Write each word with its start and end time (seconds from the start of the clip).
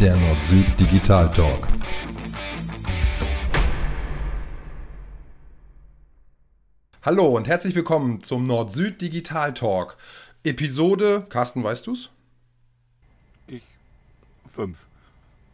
der 0.00 0.16
Nord-Süd 0.16 0.80
Digital 0.80 1.30
Talk. 1.30 1.68
Hallo 7.02 7.36
und 7.36 7.46
herzlich 7.46 7.74
willkommen 7.74 8.20
zum 8.20 8.44
Nord-Süd 8.44 8.98
Digital 9.02 9.52
Talk. 9.52 9.98
Episode, 10.42 11.26
Carsten, 11.28 11.62
weißt 11.62 11.86
du's? 11.86 12.08
Ich 13.46 13.62
fünf. 14.48 14.78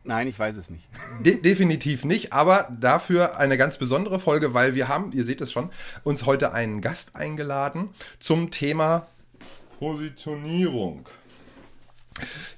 Nein, 0.04 0.28
ich 0.28 0.38
weiß 0.38 0.54
es 0.54 0.70
nicht. 0.70 0.84
De 1.24 1.42
definitiv 1.42 2.04
nicht, 2.04 2.32
aber 2.32 2.68
dafür 2.80 3.38
eine 3.38 3.56
ganz 3.56 3.78
besondere 3.78 4.20
Folge, 4.20 4.54
weil 4.54 4.76
wir 4.76 4.86
haben, 4.86 5.10
ihr 5.10 5.24
seht 5.24 5.40
es 5.40 5.50
schon, 5.50 5.70
uns 6.04 6.24
heute 6.24 6.52
einen 6.52 6.80
Gast 6.80 7.16
eingeladen 7.16 7.88
zum 8.20 8.52
Thema 8.52 9.08
Positionierung. 9.80 11.08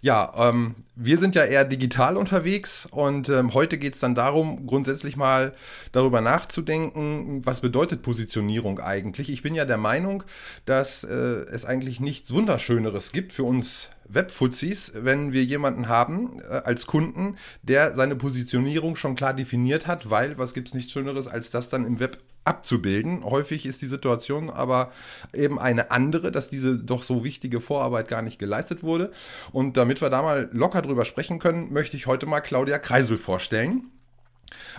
Ja, 0.00 0.32
ähm, 0.36 0.74
wir 0.94 1.18
sind 1.18 1.34
ja 1.34 1.44
eher 1.44 1.64
digital 1.64 2.16
unterwegs 2.16 2.86
und 2.90 3.28
ähm, 3.28 3.54
heute 3.54 3.78
geht 3.78 3.94
es 3.94 4.00
dann 4.00 4.14
darum, 4.14 4.66
grundsätzlich 4.66 5.16
mal 5.16 5.54
darüber 5.92 6.20
nachzudenken, 6.20 7.44
was 7.44 7.60
bedeutet 7.60 8.02
Positionierung 8.02 8.80
eigentlich. 8.80 9.30
Ich 9.30 9.42
bin 9.42 9.54
ja 9.54 9.64
der 9.64 9.76
Meinung, 9.76 10.22
dass 10.64 11.04
äh, 11.04 11.14
es 11.14 11.64
eigentlich 11.64 12.00
nichts 12.00 12.32
Wunderschöneres 12.32 13.12
gibt 13.12 13.32
für 13.32 13.44
uns 13.44 13.88
Webfuzis, 14.08 14.92
wenn 14.94 15.32
wir 15.32 15.44
jemanden 15.44 15.88
haben 15.88 16.40
äh, 16.40 16.62
als 16.64 16.86
Kunden, 16.86 17.36
der 17.62 17.92
seine 17.94 18.16
Positionierung 18.16 18.96
schon 18.96 19.14
klar 19.14 19.34
definiert 19.34 19.86
hat, 19.86 20.10
weil 20.10 20.38
was 20.38 20.54
gibt 20.54 20.68
es 20.68 20.74
nichts 20.74 20.92
Schöneres, 20.92 21.28
als 21.28 21.50
das 21.50 21.68
dann 21.68 21.84
im 21.84 22.00
Web 22.00 22.18
abzubilden. 22.48 23.24
Häufig 23.24 23.66
ist 23.66 23.82
die 23.82 23.86
Situation 23.86 24.50
aber 24.50 24.90
eben 25.34 25.58
eine 25.58 25.90
andere, 25.90 26.32
dass 26.32 26.50
diese 26.50 26.76
doch 26.76 27.02
so 27.02 27.22
wichtige 27.22 27.60
Vorarbeit 27.60 28.08
gar 28.08 28.22
nicht 28.22 28.38
geleistet 28.38 28.82
wurde. 28.82 29.12
Und 29.52 29.76
damit 29.76 30.00
wir 30.00 30.10
da 30.10 30.22
mal 30.22 30.48
locker 30.52 30.82
drüber 30.82 31.04
sprechen 31.04 31.38
können, 31.38 31.72
möchte 31.72 31.96
ich 31.96 32.06
heute 32.06 32.26
mal 32.26 32.40
Claudia 32.40 32.78
Kreisel 32.78 33.18
vorstellen. 33.18 33.90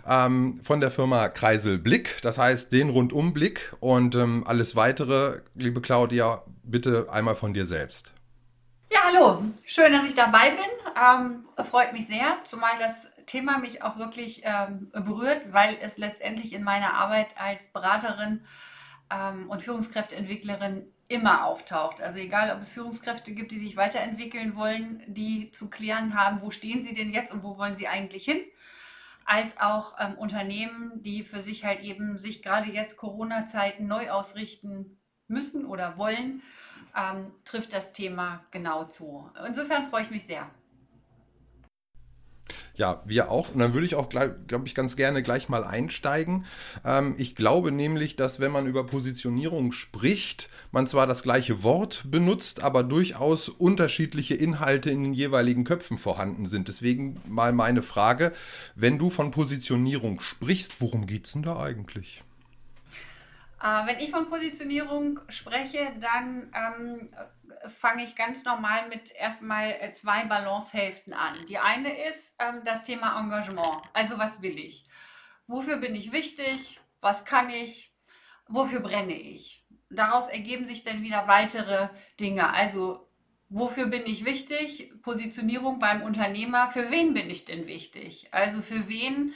Ähm, 0.08 0.60
von 0.64 0.82
der 0.82 0.90
Firma 0.90 1.30
Kreisel 1.30 1.78
Blick, 1.78 2.18
das 2.24 2.40
heißt 2.40 2.72
den 2.72 2.90
Rundumblick 2.90 3.74
und 3.80 4.16
ähm, 4.16 4.44
alles 4.48 4.76
weitere, 4.76 5.42
liebe 5.54 5.80
Claudia, 5.80 6.44
bitte 6.64 7.08
einmal 7.12 7.36
von 7.36 7.54
dir 7.54 7.66
selbst. 7.66 8.12
Ja, 8.92 9.02
hallo. 9.04 9.44
Schön, 9.66 9.94
dass 9.94 10.08
ich 10.08 10.16
dabei 10.16 10.50
bin. 10.50 10.66
Ähm, 11.00 11.46
freut 11.64 11.94
mich 11.94 12.08
sehr, 12.08 12.40
zumal 12.44 12.80
das 12.80 13.08
Thema 13.28 13.60
mich 13.60 13.84
auch 13.84 13.98
wirklich 13.98 14.42
ähm, 14.44 14.90
berührt, 14.92 15.54
weil 15.54 15.78
es 15.80 16.00
letztendlich 16.00 16.54
in 16.54 16.64
meiner 16.64 16.96
Arbeit 16.96 17.40
als 17.40 17.68
Beraterin 17.68 18.42
ähm, 19.12 19.48
und 19.48 19.62
Führungskräfteentwicklerin 19.62 20.92
immer 21.08 21.46
auftaucht. 21.46 22.02
Also 22.02 22.18
egal, 22.18 22.52
ob 22.56 22.64
es 22.64 22.72
Führungskräfte 22.72 23.36
gibt, 23.36 23.52
die 23.52 23.60
sich 23.60 23.78
weiterentwickeln 23.78 24.56
wollen, 24.56 25.04
die 25.06 25.52
zu 25.52 25.70
klären 25.70 26.20
haben, 26.20 26.42
wo 26.42 26.50
stehen 26.50 26.82
sie 26.82 26.96
denn 26.96 27.14
jetzt 27.14 27.32
und 27.32 27.44
wo 27.44 27.60
wollen 27.60 27.76
sie 27.76 27.88
eigentlich 27.88 28.26
hin, 28.26 28.42
als 29.24 29.60
auch 29.60 29.98
ähm, 30.00 30.16
Unternehmen, 30.16 31.04
die 31.04 31.24
für 31.24 31.42
sich 31.42 31.64
halt 31.64 31.82
eben 31.82 32.18
sich 32.18 32.42
gerade 32.42 32.72
jetzt 32.72 32.98
Corona-Zeiten 32.98 33.86
neu 33.86 34.10
ausrichten 34.10 35.00
müssen 35.28 35.66
oder 35.66 35.96
wollen 35.98 36.42
ähm, 36.96 37.32
trifft 37.46 37.74
das 37.74 37.94
Thema 37.94 38.44
genau 38.52 38.86
zu. 38.86 39.30
Insofern 39.48 39.86
freue 39.86 40.04
ich 40.04 40.12
mich 40.12 40.26
sehr. 40.26 40.50
Ja, 42.80 43.04
wir 43.06 43.30
auch. 43.30 43.54
Und 43.54 43.60
dann 43.60 43.74
würde 43.74 43.86
ich 43.86 43.96
auch, 43.96 44.08
glaube 44.08 44.64
ich, 44.64 44.74
ganz 44.74 44.96
gerne 44.96 45.22
gleich 45.22 45.50
mal 45.50 45.66
einsteigen. 45.66 46.46
Ähm, 46.86 47.14
ich 47.18 47.36
glaube 47.36 47.74
nämlich, 47.74 48.16
dass 48.16 48.40
wenn 48.40 48.54
man 48.54 48.68
über 48.68 48.86
Positionierung 48.86 49.74
spricht, 49.74 50.50
man 50.72 50.88
zwar 50.88 51.06
das 51.06 51.22
gleiche 51.22 51.62
Wort 51.62 52.06
benutzt, 52.10 52.64
aber 52.64 52.84
durchaus 52.84 53.50
unterschiedliche 53.50 54.36
Inhalte 54.36 54.92
in 54.92 55.04
den 55.04 55.14
jeweiligen 55.14 55.66
Köpfen 55.66 55.98
vorhanden 55.98 56.46
sind. 56.46 56.70
Deswegen 56.70 57.20
mal 57.28 57.52
meine 57.52 57.82
Frage, 57.82 58.32
wenn 58.76 58.98
du 58.98 59.10
von 59.10 59.32
Positionierung 59.32 60.22
sprichst, 60.22 60.80
worum 60.80 61.06
geht 61.06 61.26
es 61.26 61.34
denn 61.34 61.44
da 61.44 61.60
eigentlich? 61.60 62.24
Äh, 63.62 63.86
wenn 63.88 64.00
ich 64.00 64.12
von 64.12 64.28
Positionierung 64.30 65.20
spreche, 65.30 65.92
dann 66.00 66.52
ähm, 66.56 67.10
fange 67.68 68.04
ich 68.04 68.16
ganz 68.16 68.44
normal 68.46 68.88
mit 68.90 69.14
erstmal 69.14 69.72
äh, 69.72 69.92
zwei 69.92 70.26
Balancehälften 70.26 71.14
an. 71.14 71.46
Die 71.48 71.58
eine 71.58 72.08
ist 72.08 72.36
ähm, 72.40 72.62
das 72.64 72.84
Thema 72.84 73.20
Engagement. 73.20 73.84
Also 73.94 74.18
was 74.18 74.42
will 74.42 74.58
ich? 74.58 74.86
Wofür 75.48 75.78
bin 75.78 75.96
ich 75.96 76.12
wichtig? 76.12 76.80
Was 77.02 77.26
kann 77.26 77.50
ich? 77.50 77.94
Wofür 78.48 78.80
brenne 78.80 79.14
ich? 79.14 79.66
Daraus 79.90 80.30
ergeben 80.30 80.66
sich 80.66 80.84
dann 80.84 81.02
wieder 81.02 81.28
weitere 81.28 81.90
Dinge. 82.20 82.54
Also 82.54 83.10
wofür 83.50 83.88
bin 83.88 84.04
ich 84.06 84.26
wichtig? 84.26 84.94
Positionierung 85.02 85.80
beim 85.80 86.02
Unternehmer. 86.02 86.70
Für 86.70 86.92
wen 86.92 87.14
bin 87.14 87.30
ich 87.30 87.46
denn 87.46 87.68
wichtig? 87.68 88.30
Also 88.32 88.62
für 88.62 88.88
wen 88.88 89.34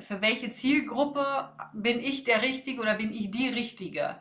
für 0.00 0.20
welche 0.20 0.50
Zielgruppe 0.50 1.52
bin 1.72 2.00
ich 2.00 2.24
der 2.24 2.42
Richtige 2.42 2.80
oder 2.80 2.94
bin 2.94 3.12
ich 3.12 3.30
die 3.30 3.48
Richtige. 3.48 4.18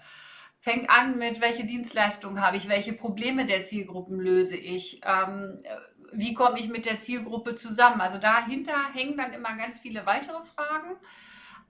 Fängt 0.59 0.89
an 0.89 1.17
mit, 1.17 1.41
welche 1.41 1.65
Dienstleistungen 1.65 2.41
habe 2.41 2.57
ich, 2.57 2.69
welche 2.69 2.93
Probleme 2.93 3.45
der 3.45 3.61
Zielgruppen 3.61 4.19
löse 4.19 4.55
ich, 4.55 5.01
ähm, 5.05 5.61
wie 6.13 6.33
komme 6.33 6.59
ich 6.59 6.69
mit 6.69 6.85
der 6.85 6.97
Zielgruppe 6.97 7.55
zusammen. 7.55 7.99
Also 7.99 8.17
dahinter 8.17 8.93
hängen 8.93 9.17
dann 9.17 9.33
immer 9.33 9.55
ganz 9.57 9.79
viele 9.79 10.05
weitere 10.05 10.45
Fragen. 10.45 10.95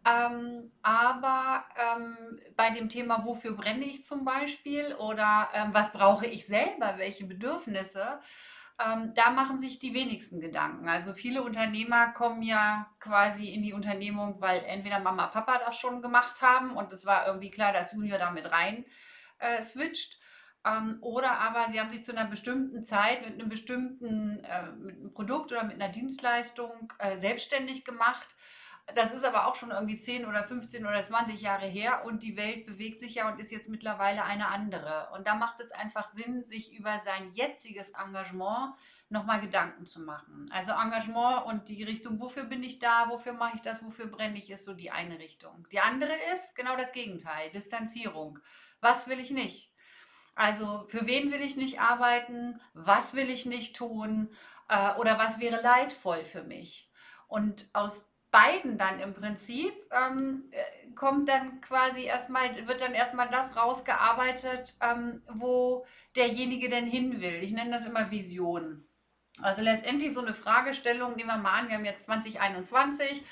Ähm, 0.06 0.72
aber 0.82 1.64
ähm, 1.78 2.40
bei 2.58 2.72
dem 2.72 2.90
Thema, 2.90 3.26
wofür 3.26 3.54
brenne 3.54 3.86
ich 3.86 4.04
zum 4.04 4.26
Beispiel 4.26 4.94
oder 4.96 5.50
ähm, 5.54 5.70
was 5.72 5.94
brauche 5.94 6.28
ich 6.28 6.46
selber, 6.46 6.96
welche 6.98 7.26
Bedürfnisse, 7.26 8.20
ähm, 8.80 9.14
da 9.14 9.30
machen 9.30 9.58
sich 9.58 9.80
die 9.80 9.94
wenigsten 9.94 10.40
Gedanken. 10.40 10.88
Also 10.90 11.14
viele 11.14 11.44
Unternehmer 11.44 12.12
kommen 12.14 12.42
ja 12.42 12.90
quasi 13.00 13.50
in 13.50 13.62
die 13.62 13.74
Unternehmung, 13.74 14.42
weil 14.42 14.64
entweder 14.64 15.00
Mama, 15.00 15.28
Papa 15.28 15.60
das 15.60 15.78
schon 15.78 16.02
gemacht 16.02 16.42
haben 16.42 16.76
und 16.76 16.92
es 16.92 17.06
war 17.06 17.28
irgendwie 17.28 17.52
klar, 17.52 17.72
dass 17.72 17.94
Junior 17.94 18.18
damit 18.18 18.52
rein 18.52 18.86
äh, 19.40 19.62
switcht. 19.62 20.20
Ähm, 20.66 20.98
oder 21.02 21.40
aber 21.40 21.70
sie 21.70 21.80
haben 21.80 21.92
sich 21.92 22.04
zu 22.04 22.14
einer 22.14 22.26
bestimmten 22.26 22.84
Zeit 22.84 23.22
mit 23.26 23.34
einem 23.34 23.50
bestimmten 23.50 24.44
äh, 24.44 24.72
mit 24.72 24.96
einem 24.96 25.14
Produkt 25.14 25.52
oder 25.52 25.64
mit 25.64 25.76
einer 25.76 25.90
Dienstleistung 25.90 26.92
äh, 27.00 27.18
selbstständig 27.18 27.86
gemacht 27.86 28.36
das 28.96 29.14
ist 29.14 29.24
aber 29.24 29.48
auch 29.48 29.56
schon 29.56 29.72
irgendwie 29.72 29.98
10 29.98 30.26
oder 30.26 30.44
15 30.44 30.86
oder 30.86 31.02
20 31.02 31.40
Jahre 31.42 31.66
her 31.66 32.04
und 32.06 32.22
die 32.22 32.36
Welt 32.36 32.66
bewegt 32.66 33.00
sich 33.00 33.16
ja 33.16 33.32
und 33.32 33.40
ist 33.40 33.52
jetzt 33.52 33.70
mittlerweile 33.70 34.24
eine 34.26 34.48
andere. 34.48 35.10
Und 35.14 35.26
da 35.26 35.36
macht 35.36 35.62
es 35.62 35.72
einfach 35.72 36.08
Sinn, 36.10 36.44
sich 36.44 36.78
über 36.78 37.00
sein 37.00 37.30
jetziges 37.32 37.92
Engagement 37.92 38.74
nochmal 39.10 39.40
Gedanken 39.40 39.86
zu 39.86 40.02
machen. 40.02 40.50
Also 40.52 40.72
Engagement 40.74 41.46
und 41.46 41.70
die 41.70 41.84
Richtung, 41.84 42.20
wofür 42.20 42.44
bin 42.44 42.62
ich 42.62 42.80
da, 42.80 43.10
wofür 43.10 43.34
mache 43.34 43.56
ich 43.56 43.62
das, 43.62 43.84
wofür 43.86 44.08
brenne 44.08 44.38
ich, 44.38 44.50
ist 44.50 44.66
so 44.66 44.74
die 44.74 44.92
eine 44.92 45.18
Richtung. 45.18 45.66
Die 45.72 45.80
andere 45.80 46.14
ist 46.34 46.54
genau 46.56 46.76
das 46.76 46.92
Gegenteil, 46.92 47.52
Distanzierung. 47.52 48.40
Was 48.82 49.08
will 49.08 49.20
ich 49.20 49.32
nicht? 49.32 49.72
Also 50.36 50.86
für 50.88 51.06
wen 51.06 51.32
will 51.32 51.42
ich 51.42 51.56
nicht 51.56 51.80
arbeiten? 51.80 52.60
Was 52.74 53.14
will 53.14 53.30
ich 53.30 53.46
nicht 53.46 53.78
tun? 53.78 54.30
Äh, 54.68 54.96
oder 54.96 55.18
was 55.18 55.40
wäre 55.40 55.62
leidvoll 55.62 56.26
für 56.26 56.44
mich? 56.44 56.90
Und 57.28 57.70
aus 57.74 58.06
beiden 58.34 58.80
dann 58.80 59.00
im 59.00 59.14
Prinzip 59.14 59.74
ähm, 59.92 60.46
äh, 60.52 60.92
kommt 60.96 61.30
dann 61.30 61.62
quasi 61.62 62.04
erstmal, 62.04 62.68
wird 62.68 62.82
dann 62.82 62.96
erstmal 62.96 63.30
das 63.30 63.56
rausgearbeitet, 63.56 64.76
ähm, 64.82 65.22
wo 65.32 65.86
derjenige 66.16 66.68
denn 66.68 66.88
hin 66.88 67.22
will. 67.22 67.44
Ich 67.44 67.54
nenne 67.54 67.70
das 67.70 67.86
immer 67.86 68.10
Vision. 68.10 68.84
Also 69.42 69.64
letztendlich 69.64 70.14
so 70.14 70.22
eine 70.22 70.36
Fragestellung, 70.36 71.16
nehmen 71.16 71.30
wir 71.30 71.38
mal 71.38 71.60
an, 71.60 71.68
wir 71.68 71.76
haben 71.76 71.86
jetzt 71.86 72.04
2021, 72.04 73.24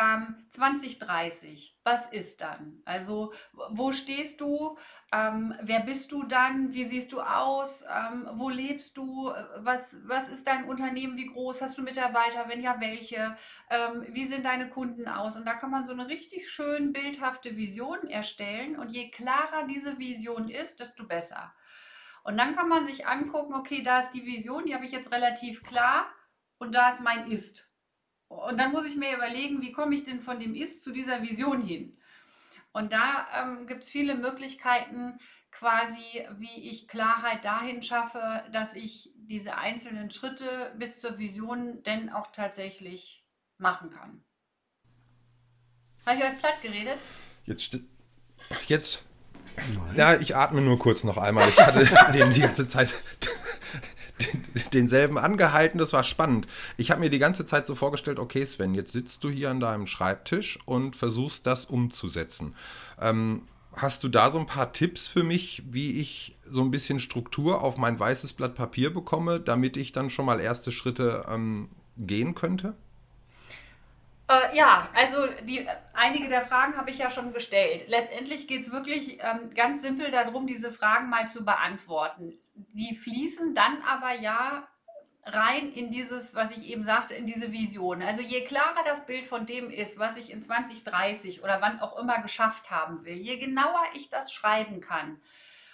ähm, 0.00 0.36
2030, 0.48 1.76
was 1.84 2.06
ist 2.06 2.40
dann? 2.40 2.80
Also 2.86 3.34
wo 3.70 3.92
stehst 3.92 4.40
du? 4.40 4.78
Ähm, 5.12 5.54
wer 5.60 5.80
bist 5.80 6.12
du 6.12 6.22
dann? 6.22 6.72
Wie 6.72 6.84
siehst 6.84 7.12
du 7.12 7.20
aus? 7.20 7.82
Ähm, 7.82 8.26
wo 8.34 8.48
lebst 8.48 8.96
du? 8.96 9.30
Was, 9.58 9.98
was 10.04 10.28
ist 10.28 10.46
dein 10.46 10.64
Unternehmen? 10.64 11.18
Wie 11.18 11.26
groß? 11.26 11.60
Hast 11.60 11.76
du 11.76 11.82
Mitarbeiter? 11.82 12.48
Wenn 12.48 12.62
ja, 12.62 12.80
welche? 12.80 13.36
Ähm, 13.68 14.06
wie 14.08 14.24
sehen 14.24 14.42
deine 14.42 14.70
Kunden 14.70 15.08
aus? 15.08 15.36
Und 15.36 15.44
da 15.44 15.54
kann 15.54 15.70
man 15.70 15.84
so 15.84 15.92
eine 15.92 16.08
richtig 16.08 16.50
schön 16.50 16.92
bildhafte 16.94 17.56
Vision 17.56 18.08
erstellen. 18.08 18.78
Und 18.78 18.92
je 18.92 19.10
klarer 19.10 19.66
diese 19.68 19.98
Vision 19.98 20.48
ist, 20.48 20.80
desto 20.80 21.04
besser. 21.04 21.52
Und 22.24 22.36
dann 22.36 22.54
kann 22.54 22.68
man 22.68 22.84
sich 22.84 23.06
angucken, 23.06 23.54
okay, 23.54 23.82
da 23.82 23.98
ist 23.98 24.12
die 24.12 24.26
Vision, 24.26 24.66
die 24.66 24.74
habe 24.74 24.84
ich 24.84 24.92
jetzt 24.92 25.12
relativ 25.12 25.62
klar 25.62 26.12
und 26.58 26.74
da 26.74 26.90
ist 26.90 27.00
mein 27.00 27.30
Ist. 27.30 27.72
Und 28.28 28.58
dann 28.58 28.70
muss 28.70 28.84
ich 28.84 28.96
mir 28.96 29.16
überlegen, 29.16 29.62
wie 29.62 29.72
komme 29.72 29.94
ich 29.94 30.04
denn 30.04 30.20
von 30.20 30.38
dem 30.38 30.54
Ist 30.54 30.84
zu 30.84 30.92
dieser 30.92 31.22
Vision 31.22 31.62
hin? 31.62 31.98
Und 32.72 32.92
da 32.92 33.26
ähm, 33.34 33.66
gibt 33.66 33.82
es 33.82 33.90
viele 33.90 34.14
Möglichkeiten, 34.14 35.18
quasi, 35.50 36.26
wie 36.38 36.70
ich 36.70 36.86
Klarheit 36.86 37.44
dahin 37.44 37.82
schaffe, 37.82 38.44
dass 38.52 38.74
ich 38.74 39.12
diese 39.16 39.56
einzelnen 39.56 40.10
Schritte 40.10 40.72
bis 40.78 41.00
zur 41.00 41.18
Vision 41.18 41.82
denn 41.82 42.10
auch 42.10 42.30
tatsächlich 42.30 43.26
machen 43.58 43.90
kann. 43.90 44.24
Habe 46.06 46.18
ich 46.18 46.24
euch 46.24 46.38
platt 46.38 46.62
geredet? 46.62 46.98
Jetzt, 47.44 47.78
jetzt 48.68 49.04
ja, 49.96 50.14
ich 50.14 50.36
atme 50.36 50.60
nur 50.60 50.78
kurz 50.78 51.04
noch 51.04 51.16
einmal. 51.16 51.48
Ich 51.48 51.58
hatte 51.58 51.86
den 52.12 52.32
die 52.32 52.40
ganze 52.40 52.66
Zeit 52.66 52.94
denselben 54.72 55.18
angehalten. 55.18 55.78
Das 55.78 55.92
war 55.92 56.04
spannend. 56.04 56.46
Ich 56.76 56.90
habe 56.90 57.00
mir 57.00 57.10
die 57.10 57.18
ganze 57.18 57.46
Zeit 57.46 57.66
so 57.66 57.74
vorgestellt, 57.74 58.18
okay 58.18 58.44
Sven, 58.44 58.74
jetzt 58.74 58.92
sitzt 58.92 59.24
du 59.24 59.30
hier 59.30 59.50
an 59.50 59.60
deinem 59.60 59.86
Schreibtisch 59.86 60.58
und 60.66 60.96
versuchst 60.96 61.46
das 61.46 61.64
umzusetzen. 61.64 62.54
Ähm, 63.00 63.42
hast 63.74 64.04
du 64.04 64.08
da 64.08 64.30
so 64.30 64.38
ein 64.38 64.46
paar 64.46 64.72
Tipps 64.72 65.06
für 65.06 65.22
mich, 65.22 65.62
wie 65.70 66.00
ich 66.00 66.36
so 66.46 66.60
ein 66.62 66.70
bisschen 66.70 67.00
Struktur 67.00 67.62
auf 67.62 67.76
mein 67.76 67.98
weißes 67.98 68.32
Blatt 68.32 68.54
Papier 68.54 68.92
bekomme, 68.92 69.40
damit 69.40 69.76
ich 69.76 69.92
dann 69.92 70.10
schon 70.10 70.26
mal 70.26 70.40
erste 70.40 70.72
Schritte 70.72 71.24
ähm, 71.28 71.68
gehen 71.96 72.34
könnte? 72.34 72.74
Äh, 74.30 74.56
ja, 74.56 74.88
also 74.94 75.26
die, 75.42 75.66
einige 75.92 76.28
der 76.28 76.42
Fragen 76.42 76.76
habe 76.76 76.90
ich 76.90 76.98
ja 76.98 77.10
schon 77.10 77.32
gestellt. 77.32 77.86
Letztendlich 77.88 78.46
geht 78.46 78.60
es 78.60 78.70
wirklich 78.70 79.18
ähm, 79.20 79.50
ganz 79.56 79.82
simpel 79.82 80.12
darum, 80.12 80.46
diese 80.46 80.72
Fragen 80.72 81.10
mal 81.10 81.26
zu 81.26 81.44
beantworten. 81.44 82.38
Die 82.54 82.94
fließen 82.94 83.56
dann 83.56 83.82
aber 83.82 84.12
ja 84.14 84.68
rein 85.26 85.72
in 85.72 85.90
dieses, 85.90 86.36
was 86.36 86.52
ich 86.52 86.70
eben 86.70 86.84
sagte, 86.84 87.14
in 87.14 87.26
diese 87.26 87.50
Vision. 87.50 88.02
Also 88.02 88.22
je 88.22 88.44
klarer 88.44 88.84
das 88.84 89.04
Bild 89.04 89.26
von 89.26 89.46
dem 89.46 89.68
ist, 89.68 89.98
was 89.98 90.16
ich 90.16 90.30
in 90.30 90.42
2030 90.42 91.42
oder 91.42 91.60
wann 91.60 91.80
auch 91.80 91.98
immer 91.98 92.22
geschafft 92.22 92.70
haben 92.70 93.04
will, 93.04 93.16
je 93.16 93.36
genauer 93.36 93.82
ich 93.94 94.10
das 94.10 94.32
schreiben 94.32 94.80
kann, 94.80 95.20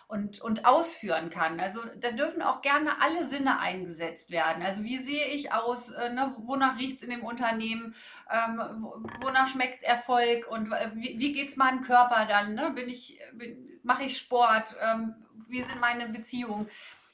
und, 0.09 0.41
und 0.41 0.65
ausführen 0.65 1.31
kann. 1.31 1.59
Also 1.59 1.81
da 1.99 2.13
dürfen 2.13 2.43
auch 2.43 2.63
gerne 2.63 3.01
alle 3.01 3.25
Sinne 3.25 3.59
eingesetzt 3.59 4.31
werden. 4.31 4.63
Also 4.63 4.85
wie 4.85 4.99
sehe 4.99 5.27
ich 5.27 5.53
aus, 5.53 5.91
äh, 5.91 6.11
ne, 6.11 6.35
wonach 6.39 6.79
riecht 6.79 6.99
es 6.99 7.03
in 7.03 7.11
dem 7.11 7.25
Unternehmen, 7.25 7.95
ähm, 8.31 8.87
wonach 9.21 9.49
schmeckt 9.49 9.83
Erfolg 9.83 10.47
und 10.49 10.73
äh, 10.73 10.91
wie, 10.95 11.19
wie 11.19 11.33
geht 11.33 11.49
es 11.49 11.57
meinem 11.57 11.81
Körper 11.81 12.27
dann? 12.27 12.55
Ne? 12.55 12.71
Bin 12.71 12.89
ich, 12.89 13.21
mache 13.83 14.05
ich 14.05 14.17
Sport? 14.17 14.77
Ähm, 14.81 15.15
wie 15.49 15.63
sind 15.63 15.81
meine 15.81 16.09
Beziehungen? 16.09 16.69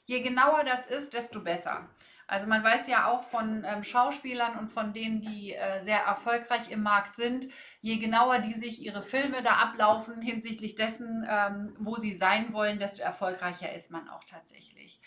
Je 0.05 0.21
genauer 0.21 0.63
das 0.63 0.85
ist, 0.85 1.13
desto 1.13 1.41
besser. 1.41 1.89
Also 2.33 2.47
man 2.47 2.63
weiß 2.63 2.87
ja 2.87 3.11
auch 3.11 3.21
von 3.21 3.63
ähm, 3.63 3.83
Schauspielern 3.83 4.57
und 4.57 4.71
von 4.71 4.91
denen, 4.91 5.21
die 5.21 5.53
äh, 5.53 5.83
sehr 5.83 5.99
erfolgreich 5.99 6.71
im 6.71 6.81
Markt 6.81 7.15
sind, 7.15 7.47
je 7.79 7.97
genauer 7.97 8.39
die 8.39 8.53
sich 8.53 8.81
ihre 8.81 9.03
Filme 9.03 9.43
da 9.43 9.57
ablaufen 9.57 10.19
hinsichtlich 10.19 10.73
dessen, 10.73 11.27
ähm, 11.29 11.75
wo 11.77 11.95
sie 11.97 12.11
sein 12.11 12.51
wollen, 12.51 12.79
desto 12.79 13.03
erfolgreicher 13.03 13.71
ist 13.75 13.91
man 13.91 14.09
auch 14.09 14.23
tatsächlich. 14.23 14.99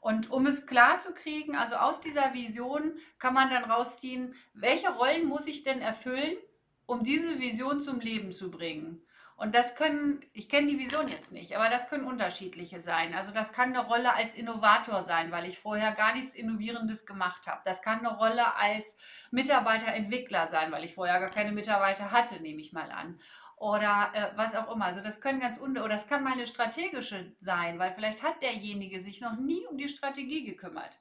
Und 0.00 0.30
um 0.30 0.46
es 0.46 0.64
klar 0.64 0.98
zu 0.98 1.12
kriegen, 1.12 1.54
also 1.54 1.76
aus 1.76 2.00
dieser 2.00 2.32
Vision 2.32 2.94
kann 3.18 3.34
man 3.34 3.50
dann 3.50 3.70
rausziehen, 3.70 4.34
welche 4.54 4.88
Rollen 4.88 5.26
muss 5.26 5.46
ich 5.46 5.62
denn 5.62 5.82
erfüllen, 5.82 6.38
um 6.86 7.04
diese 7.04 7.38
Vision 7.40 7.80
zum 7.80 8.00
Leben 8.00 8.32
zu 8.32 8.50
bringen. 8.50 9.02
Und 9.40 9.54
das 9.54 9.74
können, 9.74 10.20
ich 10.34 10.50
kenne 10.50 10.66
die 10.66 10.78
Vision 10.78 11.08
jetzt 11.08 11.32
nicht, 11.32 11.56
aber 11.56 11.70
das 11.70 11.88
können 11.88 12.04
unterschiedliche 12.04 12.78
sein. 12.78 13.14
Also 13.14 13.32
das 13.32 13.54
kann 13.54 13.70
eine 13.70 13.86
Rolle 13.86 14.14
als 14.14 14.34
Innovator 14.34 15.02
sein, 15.02 15.32
weil 15.32 15.46
ich 15.46 15.58
vorher 15.58 15.92
gar 15.92 16.12
nichts 16.12 16.34
Innovierendes 16.34 17.06
gemacht 17.06 17.46
habe. 17.46 17.62
Das 17.64 17.80
kann 17.80 18.00
eine 18.00 18.18
Rolle 18.18 18.54
als 18.56 18.98
Mitarbeiterentwickler 19.30 20.46
sein, 20.46 20.70
weil 20.72 20.84
ich 20.84 20.94
vorher 20.94 21.18
gar 21.20 21.30
keine 21.30 21.52
Mitarbeiter 21.52 22.10
hatte, 22.10 22.38
nehme 22.42 22.60
ich 22.60 22.74
mal 22.74 22.90
an. 22.90 23.18
Oder 23.56 24.10
äh, 24.12 24.36
was 24.36 24.54
auch 24.54 24.70
immer. 24.70 24.84
Also 24.84 25.00
das 25.00 25.22
können 25.22 25.40
ganz 25.40 25.56
unter 25.56 25.84
oder 25.84 25.94
das 25.94 26.06
kann 26.06 26.22
mal 26.22 26.34
eine 26.34 26.46
strategische 26.46 27.32
sein, 27.38 27.78
weil 27.78 27.94
vielleicht 27.94 28.22
hat 28.22 28.42
derjenige 28.42 29.00
sich 29.00 29.22
noch 29.22 29.38
nie 29.38 29.66
um 29.70 29.78
die 29.78 29.88
Strategie 29.88 30.44
gekümmert. 30.44 31.00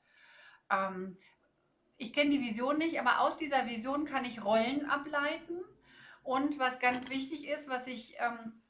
Ähm, 0.72 1.18
ich 1.98 2.14
kenne 2.14 2.30
die 2.30 2.40
Vision 2.40 2.78
nicht, 2.78 3.02
aber 3.02 3.20
aus 3.20 3.36
dieser 3.36 3.66
Vision 3.66 4.06
kann 4.06 4.24
ich 4.24 4.46
Rollen 4.46 4.90
ableiten 4.90 5.60
und 6.30 6.60
was 6.60 6.78
ganz 6.78 7.10
wichtig 7.10 7.48
ist, 7.48 7.70
was 7.70 7.88
ich 7.88 8.16
ähm, 8.20 8.62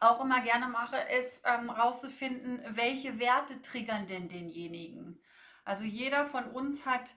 auch 0.00 0.22
immer 0.22 0.42
gerne 0.42 0.68
mache, 0.68 0.98
ist 1.18 1.42
ähm, 1.46 1.70
rauszufinden, 1.70 2.60
welche 2.76 3.18
Werte 3.18 3.62
triggern 3.62 4.06
denn 4.06 4.28
denjenigen. 4.28 5.18
Also 5.64 5.84
jeder 5.84 6.26
von 6.26 6.44
uns 6.44 6.84
hat 6.84 7.14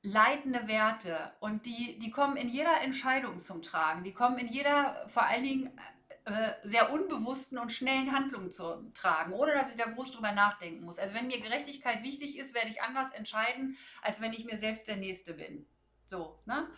leitende 0.00 0.68
Werte 0.68 1.32
und 1.40 1.66
die, 1.66 1.98
die 1.98 2.12
kommen 2.12 2.36
in 2.36 2.48
jeder 2.48 2.82
Entscheidung 2.82 3.40
zum 3.40 3.62
Tragen. 3.62 4.04
Die 4.04 4.12
kommen 4.12 4.38
in 4.38 4.46
jeder, 4.46 5.04
vor 5.08 5.24
allen 5.24 5.42
Dingen 5.42 5.80
äh, 6.24 6.52
sehr 6.62 6.92
unbewussten 6.92 7.58
und 7.58 7.72
schnellen 7.72 8.12
Handlung 8.12 8.52
zu 8.52 8.88
tragen, 8.94 9.32
ohne 9.32 9.54
dass 9.54 9.72
ich 9.72 9.76
da 9.76 9.90
groß 9.90 10.12
drüber 10.12 10.30
nachdenken 10.30 10.84
muss. 10.84 11.00
Also 11.00 11.16
wenn 11.16 11.26
mir 11.26 11.40
Gerechtigkeit 11.40 12.04
wichtig 12.04 12.38
ist, 12.38 12.54
werde 12.54 12.70
ich 12.70 12.80
anders 12.80 13.10
entscheiden, 13.10 13.76
als 14.02 14.20
wenn 14.20 14.32
ich 14.32 14.44
mir 14.44 14.56
selbst 14.56 14.86
der 14.86 14.98
Nächste 14.98 15.34
bin. 15.34 15.66
So, 16.06 16.38
ne? 16.46 16.70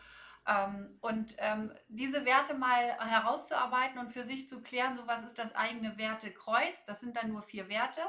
Ähm, 0.47 0.99
und 1.01 1.37
ähm, 1.39 1.73
diese 1.89 2.25
Werte 2.25 2.55
mal 2.55 2.99
herauszuarbeiten 2.99 3.99
und 3.99 4.13
für 4.13 4.25
sich 4.25 4.49
zu 4.49 4.61
klären, 4.61 4.97
so 4.97 5.07
was 5.07 5.23
ist 5.23 5.39
das 5.39 5.55
eigene 5.55 5.97
Wertekreuz, 5.97 6.85
das 6.87 7.01
sind 7.01 7.17
dann 7.17 7.31
nur 7.31 7.43
vier 7.43 7.69
Werte. 7.69 8.03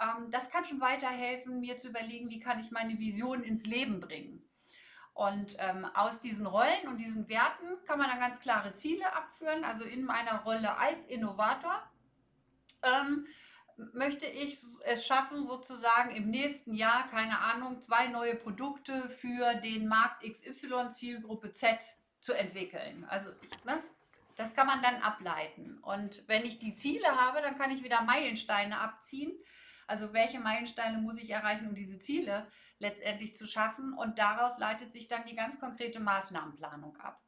Ähm, 0.00 0.30
das 0.30 0.50
kann 0.50 0.64
schon 0.64 0.80
weiterhelfen, 0.80 1.60
mir 1.60 1.78
zu 1.78 1.88
überlegen, 1.88 2.30
wie 2.30 2.40
kann 2.40 2.58
ich 2.58 2.70
meine 2.70 2.98
Vision 2.98 3.42
ins 3.42 3.66
Leben 3.66 4.00
bringen. 4.00 4.44
Und 5.14 5.58
aus 5.94 6.20
diesen 6.20 6.46
Rollen 6.46 6.86
und 6.86 6.98
diesen 6.98 7.28
Werten 7.28 7.66
kann 7.86 7.98
man 7.98 8.08
dann 8.08 8.20
ganz 8.20 8.38
klare 8.38 8.72
Ziele 8.74 9.16
abführen. 9.16 9.64
Also 9.64 9.82
in 9.82 10.04
meiner 10.04 10.44
Rolle 10.44 10.76
als 10.76 11.04
Innovator 11.06 11.82
möchte 13.92 14.26
ich 14.26 14.60
es 14.84 15.06
schaffen, 15.06 15.46
sozusagen 15.46 16.10
im 16.10 16.30
nächsten 16.30 16.74
Jahr, 16.74 17.06
keine 17.08 17.38
Ahnung, 17.38 17.80
zwei 17.80 18.08
neue 18.08 18.34
Produkte 18.34 19.08
für 19.08 19.54
den 19.54 19.88
Markt 19.88 20.22
XY 20.22 20.88
Zielgruppe 20.90 21.52
Z 21.52 21.96
zu 22.20 22.32
entwickeln. 22.32 23.04
Also 23.08 23.30
ich, 23.40 23.64
ne, 23.64 23.82
das 24.36 24.54
kann 24.54 24.66
man 24.66 24.82
dann 24.82 25.02
ableiten. 25.02 25.78
Und 25.82 26.22
wenn 26.28 26.44
ich 26.44 26.58
die 26.58 26.74
Ziele 26.74 27.08
habe, 27.08 27.40
dann 27.40 27.56
kann 27.56 27.70
ich 27.70 27.82
wieder 27.82 28.02
Meilensteine 28.02 28.78
abziehen. 28.78 29.32
Also 29.86 30.12
welche 30.12 30.38
Meilensteine 30.38 30.98
muss 30.98 31.18
ich 31.18 31.30
erreichen, 31.30 31.68
um 31.68 31.74
diese 31.74 31.98
Ziele 31.98 32.46
letztendlich 32.78 33.34
zu 33.34 33.46
schaffen? 33.46 33.94
Und 33.94 34.18
daraus 34.18 34.58
leitet 34.58 34.92
sich 34.92 35.08
dann 35.08 35.24
die 35.24 35.34
ganz 35.34 35.58
konkrete 35.58 35.98
Maßnahmenplanung 36.00 36.96
ab. 36.98 37.20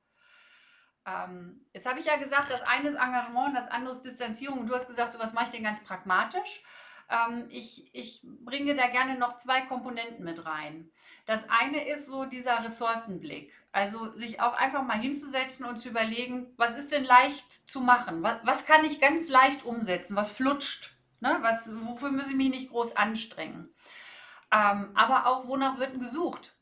Ähm, 1.11 1.61
jetzt 1.73 1.87
habe 1.87 1.99
ich 1.99 2.07
ja 2.07 2.17
gesagt, 2.17 2.51
das 2.51 2.63
eine 2.63 2.89
ist 2.89 2.95
Engagement, 2.95 3.57
das 3.57 3.69
andere 3.69 3.93
ist 3.93 4.03
Distanzierung. 4.03 4.61
Und 4.61 4.67
du 4.69 4.75
hast 4.75 4.89
gesagt, 4.89 5.13
so 5.13 5.19
was 5.19 5.33
mache 5.33 5.47
ich 5.47 5.51
denn 5.51 5.65
ganz 5.65 5.83
pragmatisch. 5.83 6.63
Ähm, 7.11 7.47
ich, 7.49 7.93
ich 7.95 8.23
bringe 8.25 8.75
da 8.75 8.87
gerne 8.87 9.19
noch 9.19 9.37
zwei 9.37 9.63
Komponenten 9.63 10.25
mit 10.25 10.45
rein. 10.47 10.91
Das 11.27 11.49
eine 11.49 11.89
ist 11.89 12.07
so 12.07 12.25
dieser 12.25 12.63
Ressourcenblick. 12.65 13.53
Also 13.73 14.13
sich 14.15 14.41
auch 14.41 14.55
einfach 14.55 14.83
mal 14.83 14.99
hinzusetzen 14.99 15.65
und 15.65 15.77
zu 15.77 15.89
überlegen, 15.89 16.53
was 16.57 16.77
ist 16.77 16.93
denn 16.93 17.05
leicht 17.05 17.69
zu 17.69 17.81
machen? 17.81 18.23
Was, 18.23 18.37
was 18.45 18.67
kann 18.67 18.85
ich 18.85 19.01
ganz 19.01 19.29
leicht 19.29 19.65
umsetzen? 19.65 20.17
Was 20.17 20.33
flutscht? 20.33 20.93
Ne? 21.21 21.37
Was, 21.41 21.69
wofür 21.85 22.13
muss 22.13 22.29
ich 22.29 22.37
mich 22.37 22.51
nicht 22.51 22.71
groß 22.71 22.97
anstrengen? 22.97 23.69
Ähm, 24.53 24.91
aber 24.95 25.27
auch, 25.27 25.47
wonach 25.47 25.79
wird 25.79 25.99
gesucht? 25.99 26.53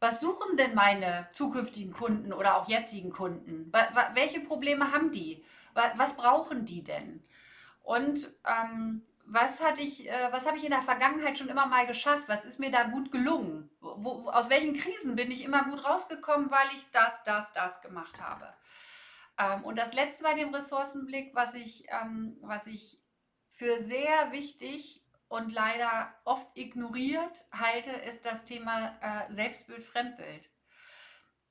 Was 0.00 0.20
suchen 0.20 0.56
denn 0.56 0.74
meine 0.74 1.28
zukünftigen 1.32 1.92
Kunden 1.92 2.32
oder 2.32 2.56
auch 2.56 2.68
jetzigen 2.68 3.10
Kunden? 3.10 3.70
Welche 4.14 4.40
Probleme 4.40 4.92
haben 4.92 5.12
die? 5.12 5.44
Was 5.74 6.16
brauchen 6.16 6.64
die 6.64 6.82
denn? 6.82 7.22
Und 7.82 8.32
ähm, 8.44 9.02
was 9.26 9.60
hatte 9.60 9.80
ich, 9.80 10.08
äh, 10.08 10.28
was 10.32 10.46
habe 10.46 10.56
ich 10.56 10.64
in 10.64 10.70
der 10.70 10.82
Vergangenheit 10.82 11.38
schon 11.38 11.48
immer 11.48 11.66
mal 11.66 11.86
geschafft? 11.86 12.28
Was 12.28 12.44
ist 12.44 12.58
mir 12.58 12.70
da 12.70 12.84
gut 12.84 13.12
gelungen? 13.12 13.70
Wo, 13.80 14.28
aus 14.28 14.50
welchen 14.50 14.74
Krisen 14.74 15.14
bin 15.14 15.30
ich 15.30 15.44
immer 15.44 15.64
gut 15.64 15.84
rausgekommen, 15.84 16.50
weil 16.50 16.66
ich 16.74 16.90
das, 16.90 17.22
das, 17.22 17.52
das 17.52 17.80
gemacht 17.80 18.20
habe? 18.20 18.52
Ähm, 19.38 19.64
und 19.64 19.78
das 19.78 19.94
letzte 19.94 20.24
bei 20.24 20.34
dem 20.34 20.52
Ressourcenblick, 20.52 21.34
was 21.34 21.54
ich, 21.54 21.84
ähm, 21.88 22.38
was 22.40 22.66
ich 22.66 23.00
für 23.52 23.78
sehr 23.78 24.32
wichtig 24.32 25.04
und 25.30 25.52
leider 25.52 26.12
oft 26.24 26.58
ignoriert 26.58 27.46
halte, 27.52 27.92
ist 27.92 28.26
das 28.26 28.44
Thema 28.44 28.98
äh, 29.00 29.32
Selbstbild, 29.32 29.84
Fremdbild. 29.84 30.50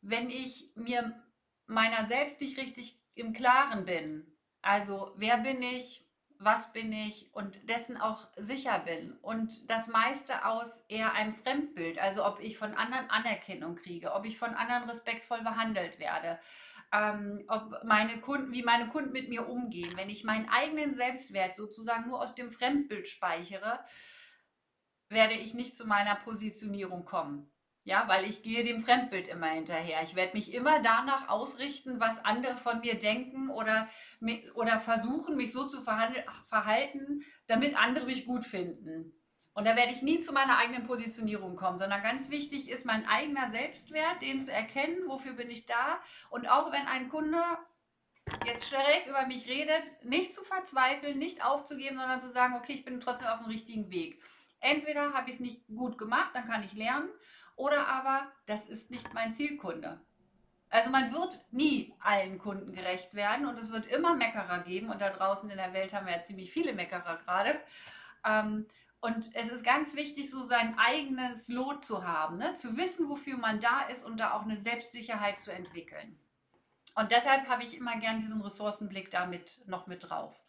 Wenn 0.02 0.30
ich 0.30 0.74
mir 0.76 1.24
meiner 1.66 2.06
selbst 2.06 2.42
nicht 2.42 2.58
richtig 2.58 3.02
im 3.14 3.32
Klaren 3.32 3.86
bin, 3.86 4.38
also 4.62 5.14
wer 5.16 5.38
bin 5.38 5.62
ich, 5.62 6.06
was 6.40 6.72
bin 6.72 6.94
ich 6.94 7.30
und 7.34 7.70
dessen 7.70 7.98
auch 7.98 8.30
sicher 8.38 8.80
bin 8.80 9.12
und 9.22 9.70
das 9.70 9.90
meiste 9.90 10.46
aus 10.46 10.86
eher 10.88 11.12
einem 11.12 11.36
Fremdbild, 11.36 12.00
also 12.00 12.26
ob 12.26 12.40
ich 12.40 12.58
von 12.58 12.76
anderen 12.76 13.10
Anerkennung 13.10 13.76
kriege, 13.76 14.14
ob 14.14 14.26
ich 14.26 14.40
von 14.40 14.56
anderen 14.56 14.90
respektvoll 14.90 15.42
behandelt 15.42 16.00
werde, 16.00 16.40
ähm, 16.94 17.44
ob 17.50 17.84
meine 17.84 18.22
Kunden, 18.22 18.54
wie 18.54 18.64
meine 18.64 18.88
Kunden 18.88 19.12
mit 19.12 19.28
mir 19.28 19.50
umgehen. 19.50 19.98
Wenn 19.98 20.10
ich 20.10 20.24
meinen 20.24 20.48
eigenen 20.48 20.94
Selbstwert 20.94 21.58
sozusagen 21.58 22.08
nur 22.08 22.22
aus 22.22 22.36
dem 22.36 22.52
Fremdbild 22.52 23.10
speichere, 23.10 23.84
werde 25.10 25.34
ich 25.34 25.54
nicht 25.54 25.76
zu 25.76 25.86
meiner 25.86 26.16
Positionierung 26.16 27.04
kommen. 27.04 27.52
Ja, 27.90 28.08
weil 28.08 28.26
ich 28.26 28.44
gehe 28.44 28.64
dem 28.64 28.82
Fremdbild 28.82 29.30
immer 29.30 29.48
hinterher. 29.48 30.04
Ich 30.04 30.14
werde 30.14 30.38
mich 30.38 30.54
immer 30.54 30.80
danach 30.80 31.28
ausrichten, 31.28 32.00
was 32.00 32.24
andere 32.24 32.56
von 32.56 32.82
mir 32.82 33.00
denken 33.00 33.50
oder, 33.50 33.90
oder 34.54 34.80
versuchen, 34.80 35.36
mich 35.36 35.52
so 35.52 35.68
zu 35.68 35.82
verhalten, 35.82 37.26
damit 37.48 37.76
andere 37.76 38.06
mich 38.06 38.28
gut 38.28 38.46
finden. 38.46 39.12
Und 39.56 39.66
da 39.66 39.76
werde 39.76 39.92
ich 39.92 40.04
nie 40.04 40.20
zu 40.20 40.32
meiner 40.34 40.60
eigenen 40.60 40.84
Positionierung 40.84 41.56
kommen, 41.56 41.80
sondern 41.80 42.04
ganz 42.04 42.30
wichtig 42.30 42.70
ist 42.70 42.86
mein 42.86 43.08
eigener 43.08 43.50
Selbstwert, 43.50 44.22
den 44.22 44.40
zu 44.40 44.52
erkennen, 44.52 45.08
wofür 45.08 45.34
bin 45.34 45.50
ich 45.50 45.66
da. 45.66 46.00
Und 46.30 46.48
auch 46.48 46.72
wenn 46.72 46.86
ein 46.86 47.08
Kunde 47.08 47.42
jetzt 48.46 48.70
schräg 48.70 49.08
über 49.08 49.26
mich 49.26 49.50
redet, 49.50 49.82
nicht 50.04 50.36
zu 50.36 50.44
verzweifeln, 50.44 51.18
nicht 51.18 51.44
aufzugeben, 51.44 51.98
sondern 51.98 52.22
zu 52.22 52.30
sagen, 52.30 52.54
okay, 52.54 52.74
ich 52.74 52.86
bin 52.86 53.00
trotzdem 53.00 53.30
auf 53.30 53.40
dem 53.40 53.48
richtigen 53.48 53.90
Weg. 53.90 54.22
Entweder 54.60 55.14
habe 55.14 55.30
ich 55.30 55.36
es 55.36 55.40
nicht 55.40 55.66
gut 55.68 55.98
gemacht, 55.98 56.32
dann 56.34 56.46
kann 56.46 56.64
ich 56.64 56.74
lernen, 56.74 57.10
oder 57.60 57.88
aber 57.88 58.32
das 58.46 58.66
ist 58.66 58.90
nicht 58.90 59.14
mein 59.14 59.34
Zielkunde. 59.34 60.00
Also 60.70 60.90
man 60.90 61.12
wird 61.12 61.40
nie 61.52 61.94
allen 62.00 62.40
Kunden 62.40 62.72
gerecht 62.72 63.16
werden 63.16 63.46
und 63.46 63.58
es 63.60 63.70
wird 63.70 63.86
immer 63.88 64.16
Meckerer 64.16 64.60
geben 64.60 64.90
und 64.90 65.02
da 65.02 65.10
draußen 65.10 65.50
in 65.50 65.58
der 65.58 65.74
Welt 65.74 65.94
haben 65.94 66.06
wir 66.06 66.14
ja 66.14 66.22
ziemlich 66.22 66.52
viele 66.52 66.74
Meckerer 66.74 67.18
gerade. 67.18 67.60
Ähm, 68.26 68.66
und 69.02 69.30
es 69.34 69.50
ist 69.50 69.66
ganz 69.66 69.96
wichtig, 69.96 70.30
so 70.30 70.46
sein 70.46 70.78
eigenes 70.78 71.50
Lot 71.50 71.84
zu 71.84 72.06
haben, 72.06 72.38
ne? 72.38 72.54
zu 72.54 72.78
wissen, 72.78 73.10
wofür 73.10 73.38
man 73.38 73.60
da 73.60 73.82
ist 73.82 74.06
und 74.06 74.20
da 74.20 74.34
auch 74.34 74.44
eine 74.44 74.58
Selbstsicherheit 74.58 75.38
zu 75.40 75.52
entwickeln. 75.52 76.18
Und 76.96 77.12
deshalb 77.12 77.50
habe 77.50 77.64
ich 77.64 77.76
immer 77.76 77.98
gern 77.98 78.20
diesen 78.20 78.42
Ressourcenblick 78.42 79.12
damit 79.12 79.60
noch 79.66 79.88
mit 79.88 80.10
drauf. 80.10 80.40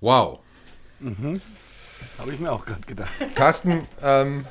Wow. 0.00 0.40
Mhm. 1.00 1.40
Habe 2.18 2.32
ich 2.32 2.40
mir 2.40 2.52
auch 2.52 2.64
gerade 2.64 2.82
gedacht. 2.82 3.10
Carsten, 3.34 3.86
ähm, 4.02 4.44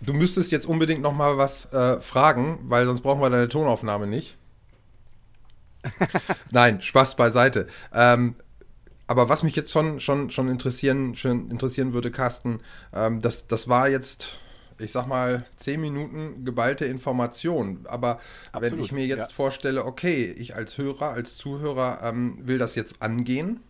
du 0.00 0.12
müsstest 0.12 0.50
jetzt 0.52 0.66
unbedingt 0.66 1.02
noch 1.02 1.12
mal 1.12 1.38
was 1.38 1.72
äh, 1.72 2.00
fragen, 2.00 2.58
weil 2.64 2.86
sonst 2.86 3.02
brauchen 3.02 3.20
wir 3.20 3.30
deine 3.30 3.48
Tonaufnahme 3.48 4.06
nicht. 4.06 4.36
Nein, 6.50 6.82
Spaß 6.82 7.16
beiseite. 7.16 7.66
Ähm, 7.94 8.36
aber 9.06 9.28
was 9.28 9.42
mich 9.42 9.56
jetzt 9.56 9.72
schon, 9.72 10.00
schon, 10.00 10.30
schon, 10.30 10.48
interessieren, 10.48 11.16
schon 11.16 11.50
interessieren 11.50 11.92
würde, 11.92 12.10
Carsten, 12.10 12.60
ähm, 12.94 13.20
das, 13.20 13.46
das 13.48 13.68
war 13.68 13.88
jetzt, 13.88 14.38
ich 14.78 14.92
sag 14.92 15.06
mal, 15.06 15.44
zehn 15.56 15.80
Minuten 15.80 16.44
geballte 16.44 16.84
Information. 16.84 17.80
Aber 17.88 18.20
Absolut, 18.52 18.78
wenn 18.78 18.84
ich 18.84 18.92
mir 18.92 19.06
jetzt 19.06 19.30
ja. 19.30 19.34
vorstelle, 19.34 19.84
okay, 19.84 20.32
ich 20.38 20.54
als 20.54 20.78
Hörer, 20.78 21.10
als 21.10 21.36
Zuhörer 21.36 22.00
ähm, 22.04 22.38
will 22.46 22.58
das 22.58 22.74
jetzt 22.76 23.02
angehen, 23.02 23.60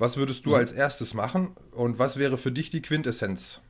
was 0.00 0.16
würdest 0.16 0.46
du 0.46 0.50
mhm. 0.50 0.56
als 0.56 0.72
erstes 0.72 1.12
machen 1.12 1.54
und 1.72 1.98
was 1.98 2.16
wäre 2.16 2.38
für 2.38 2.50
dich 2.50 2.70
die 2.70 2.80
Quintessenz? 2.80 3.60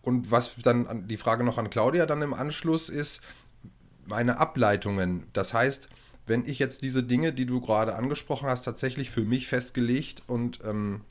Und 0.00 0.30
was 0.30 0.54
dann 0.62 1.08
die 1.08 1.16
Frage 1.16 1.42
noch 1.44 1.58
an 1.58 1.68
Claudia 1.68 2.06
dann 2.06 2.22
im 2.22 2.32
Anschluss 2.32 2.88
ist, 2.88 3.22
meine 4.06 4.38
Ableitungen. 4.38 5.26
Das 5.32 5.52
heißt, 5.52 5.88
wenn 6.26 6.44
ich 6.44 6.60
jetzt 6.60 6.82
diese 6.82 7.02
Dinge, 7.02 7.32
die 7.32 7.46
du 7.46 7.60
gerade 7.60 7.96
angesprochen 7.96 8.48
hast, 8.48 8.62
tatsächlich 8.62 9.10
für 9.10 9.24
mich 9.24 9.48
festgelegt 9.48 10.22
und 10.28 10.60
ähm, 10.64 11.02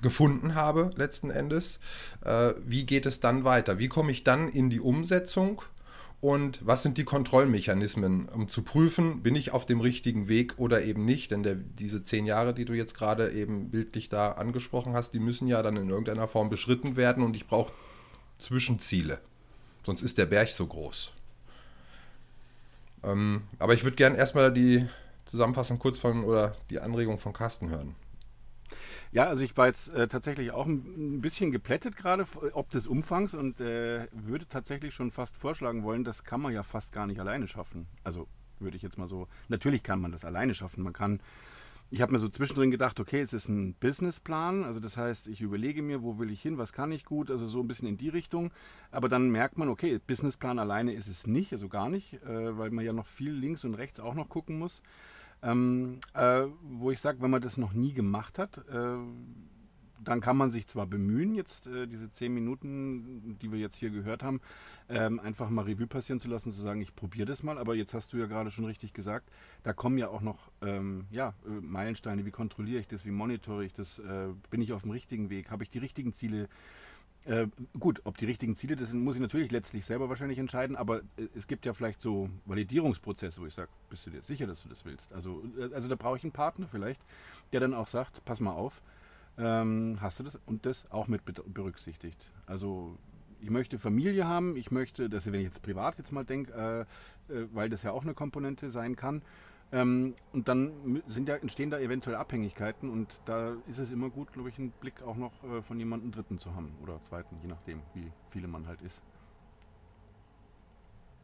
gefunden 0.00 0.54
habe, 0.54 0.90
letzten 0.96 1.30
Endes, 1.30 1.80
äh, 2.24 2.54
wie 2.64 2.86
geht 2.86 3.04
es 3.04 3.20
dann 3.20 3.44
weiter? 3.44 3.78
Wie 3.78 3.88
komme 3.88 4.10
ich 4.10 4.24
dann 4.24 4.48
in 4.48 4.70
die 4.70 4.80
Umsetzung? 4.80 5.60
Und 6.24 6.66
was 6.66 6.82
sind 6.82 6.96
die 6.96 7.04
Kontrollmechanismen, 7.04 8.30
um 8.30 8.48
zu 8.48 8.62
prüfen, 8.62 9.22
bin 9.22 9.36
ich 9.36 9.50
auf 9.50 9.66
dem 9.66 9.82
richtigen 9.82 10.26
Weg 10.26 10.54
oder 10.56 10.82
eben 10.82 11.04
nicht. 11.04 11.32
Denn 11.32 11.42
der, 11.42 11.54
diese 11.54 12.02
zehn 12.02 12.24
Jahre, 12.24 12.54
die 12.54 12.64
du 12.64 12.72
jetzt 12.72 12.94
gerade 12.94 13.30
eben 13.32 13.70
bildlich 13.70 14.08
da 14.08 14.30
angesprochen 14.30 14.94
hast, 14.94 15.12
die 15.12 15.18
müssen 15.18 15.48
ja 15.48 15.62
dann 15.62 15.76
in 15.76 15.90
irgendeiner 15.90 16.26
Form 16.26 16.48
beschritten 16.48 16.96
werden 16.96 17.22
und 17.22 17.36
ich 17.36 17.46
brauche 17.46 17.74
Zwischenziele. 18.38 19.18
Sonst 19.82 20.00
ist 20.00 20.16
der 20.16 20.24
Berg 20.24 20.48
so 20.48 20.66
groß. 20.66 21.12
Ähm, 23.02 23.42
aber 23.58 23.74
ich 23.74 23.84
würde 23.84 23.96
gerne 23.96 24.16
erstmal 24.16 24.50
die 24.50 24.88
Zusammenfassung 25.26 25.78
kurz 25.78 25.98
von 25.98 26.24
oder 26.24 26.56
die 26.70 26.80
Anregung 26.80 27.18
von 27.18 27.34
Carsten 27.34 27.68
hören. 27.68 27.96
Ja, 29.14 29.28
also 29.28 29.44
ich 29.44 29.56
war 29.56 29.68
jetzt 29.68 29.94
äh, 29.94 30.08
tatsächlich 30.08 30.50
auch 30.50 30.66
ein, 30.66 31.20
bisschen 31.20 31.52
geplättet 31.52 31.96
gerade, 31.96 32.26
ob 32.52 32.70
des 32.70 32.88
Umfangs 32.88 33.32
und 33.32 33.60
äh, 33.60 34.08
würde 34.10 34.44
tatsächlich 34.48 34.92
schon 34.92 35.12
fast 35.12 35.36
vorschlagen 35.36 35.84
wollen, 35.84 36.02
das 36.02 36.24
kann 36.24 36.40
man 36.40 36.52
ja 36.52 36.64
fast 36.64 36.92
gar 36.92 37.06
nicht 37.06 37.20
alleine 37.20 37.46
schaffen. 37.46 37.86
Also 38.02 38.26
würde 38.58 38.76
ich 38.76 38.82
jetzt 38.82 38.98
mal 38.98 39.06
so, 39.06 39.28
natürlich 39.46 39.84
kann 39.84 40.00
man 40.00 40.10
das 40.10 40.24
alleine 40.24 40.52
schaffen. 40.52 40.82
Man 40.82 40.92
kann, 40.92 41.20
ich 41.92 42.02
habe 42.02 42.10
mir 42.10 42.18
so 42.18 42.28
zwischendrin 42.28 42.72
gedacht, 42.72 42.98
okay, 42.98 43.20
es 43.20 43.32
ist 43.32 43.48
ein 43.48 43.74
Businessplan, 43.74 44.64
also 44.64 44.80
das 44.80 44.96
heißt, 44.96 45.28
ich 45.28 45.40
überlege 45.40 45.80
mir, 45.80 46.02
wo 46.02 46.18
will 46.18 46.32
ich 46.32 46.42
hin, 46.42 46.58
was 46.58 46.72
kann 46.72 46.90
ich 46.90 47.04
gut, 47.04 47.30
also 47.30 47.46
so 47.46 47.60
ein 47.60 47.68
bisschen 47.68 47.86
in 47.86 47.96
die 47.96 48.08
Richtung. 48.08 48.50
Aber 48.90 49.08
dann 49.08 49.30
merkt 49.30 49.58
man, 49.58 49.68
okay, 49.68 50.00
Businessplan 50.04 50.58
alleine 50.58 50.92
ist 50.92 51.06
es 51.06 51.28
nicht, 51.28 51.52
also 51.52 51.68
gar 51.68 51.88
nicht, 51.88 52.14
äh, 52.24 52.58
weil 52.58 52.72
man 52.72 52.84
ja 52.84 52.92
noch 52.92 53.06
viel 53.06 53.30
links 53.30 53.64
und 53.64 53.74
rechts 53.74 54.00
auch 54.00 54.14
noch 54.14 54.28
gucken 54.28 54.58
muss. 54.58 54.82
Ähm, 55.44 56.00
äh, 56.14 56.46
wo 56.62 56.90
ich 56.90 57.00
sage, 57.00 57.20
wenn 57.20 57.30
man 57.30 57.42
das 57.42 57.58
noch 57.58 57.74
nie 57.74 57.92
gemacht 57.92 58.38
hat, 58.38 58.58
äh, 58.68 58.96
dann 60.04 60.20
kann 60.20 60.36
man 60.36 60.50
sich 60.50 60.66
zwar 60.66 60.86
bemühen, 60.86 61.34
jetzt 61.34 61.66
äh, 61.66 61.86
diese 61.86 62.10
zehn 62.10 62.32
Minuten, 62.32 63.38
die 63.40 63.50
wir 63.50 63.58
jetzt 63.58 63.76
hier 63.76 63.90
gehört 63.90 64.22
haben, 64.22 64.40
ähm, 64.88 65.18
einfach 65.18 65.50
mal 65.50 65.64
Revue 65.64 65.86
passieren 65.86 66.20
zu 66.20 66.28
lassen, 66.28 66.52
zu 66.52 66.60
sagen, 66.60 66.80
ich 66.80 66.94
probiere 66.94 67.26
das 67.26 67.42
mal. 67.42 67.58
Aber 67.58 67.74
jetzt 67.74 67.94
hast 67.94 68.12
du 68.12 68.18
ja 68.18 68.26
gerade 68.26 68.50
schon 68.50 68.64
richtig 68.64 68.92
gesagt, 68.92 69.30
da 69.62 69.72
kommen 69.72 69.98
ja 69.98 70.08
auch 70.08 70.20
noch 70.20 70.50
ähm, 70.62 71.06
ja, 71.10 71.34
äh, 71.46 71.48
Meilensteine. 71.48 72.24
Wie 72.26 72.30
kontrolliere 72.30 72.80
ich 72.80 72.88
das? 72.88 73.04
Wie 73.04 73.10
monitore 73.10 73.64
ich 73.64 73.72
das? 73.72 73.98
Äh, 73.98 74.28
bin 74.50 74.62
ich 74.62 74.72
auf 74.72 74.82
dem 74.82 74.90
richtigen 74.90 75.30
Weg? 75.30 75.50
Habe 75.50 75.62
ich 75.62 75.70
die 75.70 75.78
richtigen 75.78 76.12
Ziele? 76.12 76.48
Äh, 77.26 77.46
gut, 77.78 78.02
ob 78.04 78.18
die 78.18 78.26
richtigen 78.26 78.54
Ziele 78.54 78.76
das 78.76 78.90
sind, 78.90 79.02
muss 79.02 79.14
ich 79.14 79.22
natürlich 79.22 79.50
letztlich 79.50 79.86
selber 79.86 80.10
wahrscheinlich 80.10 80.38
entscheiden, 80.38 80.76
aber 80.76 80.98
äh, 81.16 81.28
es 81.34 81.46
gibt 81.46 81.64
ja 81.64 81.72
vielleicht 81.72 82.02
so 82.02 82.28
Validierungsprozesse, 82.44 83.40
wo 83.40 83.46
ich 83.46 83.54
sage, 83.54 83.70
bist 83.88 84.06
du 84.06 84.10
dir 84.10 84.22
sicher, 84.22 84.46
dass 84.46 84.62
du 84.62 84.68
das 84.68 84.84
willst? 84.84 85.10
Also, 85.12 85.42
äh, 85.58 85.72
also 85.74 85.88
da 85.88 85.96
brauche 85.96 86.18
ich 86.18 86.22
einen 86.22 86.32
Partner 86.32 86.66
vielleicht, 86.70 87.00
der 87.52 87.60
dann 87.60 87.72
auch 87.72 87.86
sagt, 87.86 88.22
pass 88.26 88.40
mal 88.40 88.52
auf, 88.52 88.82
ähm, 89.38 89.98
hast 90.00 90.20
du 90.20 90.24
das 90.24 90.38
und 90.44 90.66
das 90.66 90.90
auch 90.90 91.08
mit 91.08 91.22
berücksichtigt. 91.24 92.30
Also 92.46 92.98
ich 93.40 93.50
möchte 93.50 93.78
Familie 93.78 94.26
haben, 94.26 94.56
ich 94.56 94.70
möchte, 94.70 95.08
dass 95.08 95.26
wenn 95.26 95.34
ich 95.34 95.46
jetzt 95.46 95.62
privat 95.62 95.96
jetzt 95.98 96.12
mal 96.12 96.24
denke, 96.24 96.86
äh, 97.30 97.32
äh, 97.32 97.46
weil 97.52 97.70
das 97.70 97.82
ja 97.82 97.92
auch 97.92 98.02
eine 98.02 98.14
Komponente 98.14 98.70
sein 98.70 98.96
kann, 98.96 99.22
ähm, 99.74 100.14
und 100.32 100.46
dann 100.46 101.02
sind 101.08 101.28
ja, 101.28 101.34
entstehen 101.34 101.68
da 101.68 101.80
eventuell 101.80 102.14
Abhängigkeiten 102.14 102.88
und 102.88 103.08
da 103.24 103.56
ist 103.66 103.78
es 103.78 103.90
immer 103.90 104.08
gut, 104.08 104.32
glaube 104.32 104.48
ich, 104.48 104.56
einen 104.56 104.70
Blick 104.70 105.02
auch 105.02 105.16
noch 105.16 105.32
äh, 105.42 105.62
von 105.62 105.80
jemandem 105.80 106.12
Dritten 106.12 106.38
zu 106.38 106.54
haben 106.54 106.76
oder 106.80 107.02
Zweiten, 107.02 107.36
je 107.42 107.48
nachdem, 107.48 107.82
wie 107.92 108.12
viele 108.30 108.46
man 108.46 108.68
halt 108.68 108.80
ist. 108.82 109.02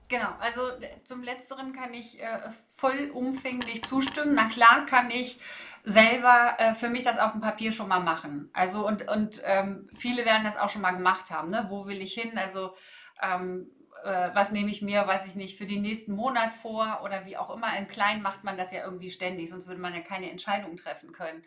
Genau, 0.08 0.30
also 0.40 0.62
zum 1.04 1.22
Letzteren 1.22 1.72
kann 1.72 1.94
ich 1.94 2.20
äh, 2.20 2.40
vollumfänglich 2.72 3.84
zustimmen. 3.84 4.32
Na 4.34 4.48
klar 4.48 4.84
kann 4.84 5.08
ich 5.12 5.38
selber 5.84 6.56
äh, 6.58 6.74
für 6.74 6.90
mich 6.90 7.04
das 7.04 7.18
auf 7.18 7.30
dem 7.30 7.40
Papier 7.40 7.70
schon 7.70 7.86
mal 7.86 8.00
machen. 8.00 8.50
Also 8.52 8.84
und, 8.84 9.08
und 9.08 9.40
ähm, 9.44 9.86
viele 9.96 10.24
werden 10.24 10.42
das 10.42 10.56
auch 10.56 10.68
schon 10.68 10.82
mal 10.82 10.90
gemacht 10.90 11.30
haben. 11.30 11.50
Ne? 11.50 11.66
Wo 11.68 11.86
will 11.86 12.02
ich 12.02 12.14
hin? 12.14 12.36
Also 12.36 12.74
ähm, 13.22 13.70
äh, 14.04 14.30
was 14.34 14.52
nehme 14.52 14.70
ich 14.70 14.82
mir, 14.82 15.06
weiß 15.06 15.26
ich 15.26 15.34
nicht, 15.34 15.58
für 15.58 15.66
den 15.66 15.82
nächsten 15.82 16.12
Monat 16.12 16.54
vor 16.54 17.00
oder 17.04 17.26
wie 17.26 17.36
auch 17.36 17.50
immer. 17.50 17.76
Im 17.76 17.88
Kleinen 17.88 18.22
macht 18.22 18.44
man 18.44 18.56
das 18.56 18.72
ja 18.72 18.84
irgendwie 18.84 19.10
ständig, 19.10 19.50
sonst 19.50 19.66
würde 19.66 19.80
man 19.80 19.94
ja 19.94 20.00
keine 20.00 20.30
Entscheidung 20.30 20.76
treffen 20.76 21.12
können. 21.12 21.44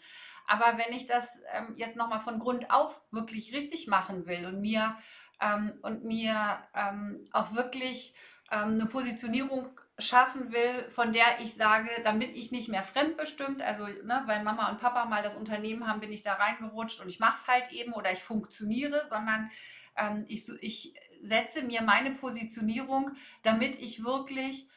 Aber 0.47 0.77
wenn 0.77 0.93
ich 0.95 1.07
das 1.07 1.39
ähm, 1.53 1.73
jetzt 1.75 1.95
nochmal 1.95 2.19
von 2.19 2.39
Grund 2.39 2.71
auf 2.71 3.01
wirklich 3.11 3.53
richtig 3.53 3.87
machen 3.87 4.25
will 4.25 4.45
und 4.45 4.61
mir, 4.61 4.97
ähm, 5.41 5.73
und 5.81 6.03
mir 6.03 6.59
ähm, 6.75 7.23
auch 7.31 7.53
wirklich 7.53 8.13
ähm, 8.51 8.73
eine 8.73 8.85
Positionierung 8.85 9.67
schaffen 9.99 10.51
will, 10.51 10.89
von 10.89 11.13
der 11.13 11.39
ich 11.39 11.53
sage, 11.53 11.89
damit 12.03 12.35
ich 12.35 12.51
nicht 12.51 12.67
mehr 12.67 12.83
fremdbestimmt, 12.83 13.61
also 13.61 13.85
ne, 13.85 14.23
weil 14.25 14.43
Mama 14.43 14.69
und 14.69 14.79
Papa 14.79 15.05
mal 15.05 15.21
das 15.21 15.35
Unternehmen 15.35 15.87
haben, 15.87 15.99
bin 15.99 16.11
ich 16.11 16.23
da 16.23 16.33
reingerutscht 16.33 16.99
und 16.99 17.11
ich 17.11 17.19
mache 17.19 17.37
es 17.37 17.47
halt 17.47 17.71
eben 17.71 17.93
oder 17.93 18.11
ich 18.11 18.23
funktioniere, 18.23 19.05
sondern 19.07 19.51
ähm, 19.95 20.25
ich, 20.27 20.49
ich 20.61 20.95
setze 21.23 21.63
mir 21.63 21.81
meine 21.81 22.11
Positionierung, 22.11 23.11
damit 23.41 23.81
ich 23.81 24.03
wirklich 24.03 24.67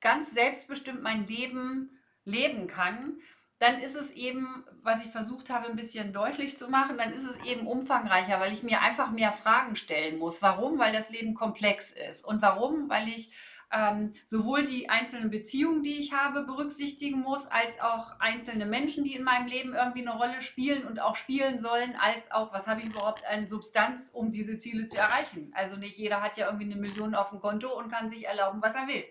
ganz 0.00 0.32
selbstbestimmt 0.32 1.02
mein 1.02 1.26
Leben 1.26 1.98
leben 2.24 2.66
kann, 2.66 3.18
dann 3.58 3.78
ist 3.78 3.94
es 3.94 4.10
eben, 4.10 4.64
was 4.82 5.04
ich 5.04 5.12
versucht 5.12 5.48
habe, 5.48 5.68
ein 5.68 5.76
bisschen 5.76 6.12
deutlich 6.12 6.56
zu 6.56 6.68
machen, 6.68 6.98
dann 6.98 7.12
ist 7.12 7.24
es 7.24 7.36
eben 7.44 7.68
umfangreicher, 7.68 8.40
weil 8.40 8.52
ich 8.52 8.64
mir 8.64 8.80
einfach 8.80 9.12
mehr 9.12 9.32
Fragen 9.32 9.76
stellen 9.76 10.18
muss. 10.18 10.42
Warum? 10.42 10.80
Weil 10.80 10.92
das 10.92 11.10
Leben 11.10 11.34
komplex 11.34 11.92
ist. 11.92 12.24
Und 12.24 12.42
warum? 12.42 12.88
Weil 12.88 13.06
ich 13.06 13.32
ähm, 13.72 14.12
sowohl 14.24 14.64
die 14.64 14.90
einzelnen 14.90 15.30
Beziehungen, 15.30 15.82
die 15.82 15.98
ich 15.98 16.12
habe, 16.12 16.44
berücksichtigen 16.44 17.20
muss, 17.20 17.46
als 17.46 17.80
auch 17.80 18.20
einzelne 18.20 18.66
Menschen, 18.66 19.04
die 19.04 19.14
in 19.14 19.24
meinem 19.24 19.46
Leben 19.46 19.74
irgendwie 19.74 20.06
eine 20.06 20.16
Rolle 20.16 20.42
spielen 20.42 20.86
und 20.86 21.00
auch 21.00 21.16
spielen 21.16 21.58
sollen, 21.58 21.96
als 21.96 22.30
auch, 22.30 22.52
was 22.52 22.66
habe 22.66 22.80
ich 22.80 22.86
überhaupt 22.86 23.26
an 23.26 23.48
Substanz, 23.48 24.10
um 24.12 24.30
diese 24.30 24.58
Ziele 24.58 24.86
zu 24.86 24.98
erreichen. 24.98 25.52
Also 25.54 25.76
nicht 25.76 25.96
jeder 25.96 26.20
hat 26.20 26.36
ja 26.36 26.46
irgendwie 26.46 26.66
eine 26.66 26.76
Million 26.76 27.14
auf 27.14 27.30
dem 27.30 27.40
Konto 27.40 27.76
und 27.76 27.90
kann 27.90 28.08
sich 28.08 28.26
erlauben, 28.26 28.60
was 28.60 28.74
er 28.74 28.86
will. 28.86 29.04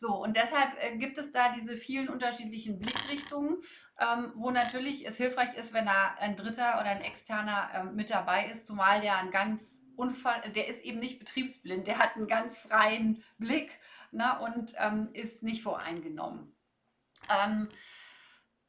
So, 0.00 0.14
und 0.14 0.34
deshalb 0.34 0.70
äh, 0.80 0.96
gibt 0.96 1.18
es 1.18 1.30
da 1.30 1.52
diese 1.52 1.76
vielen 1.76 2.08
unterschiedlichen 2.08 2.78
Blickrichtungen, 2.78 3.58
ähm, 4.00 4.32
wo 4.34 4.50
natürlich 4.50 5.06
es 5.06 5.18
hilfreich 5.18 5.54
ist, 5.58 5.74
wenn 5.74 5.84
da 5.84 6.14
ein 6.18 6.36
Dritter 6.36 6.80
oder 6.80 6.86
ein 6.86 7.02
Externer 7.02 7.68
äh, 7.74 7.84
mit 7.84 8.08
dabei 8.08 8.46
ist, 8.46 8.64
zumal 8.64 9.02
der 9.02 9.18
ein 9.18 9.30
ganz 9.30 9.79
Der 10.54 10.68
ist 10.68 10.84
eben 10.84 10.98
nicht 10.98 11.18
betriebsblind, 11.18 11.86
der 11.86 11.98
hat 11.98 12.16
einen 12.16 12.26
ganz 12.26 12.58
freien 12.58 13.22
Blick 13.38 13.78
ne, 14.12 14.38
und 14.40 14.74
ähm, 14.78 15.10
ist 15.12 15.42
nicht 15.42 15.62
voreingenommen. 15.62 16.54
Ähm, 17.28 17.68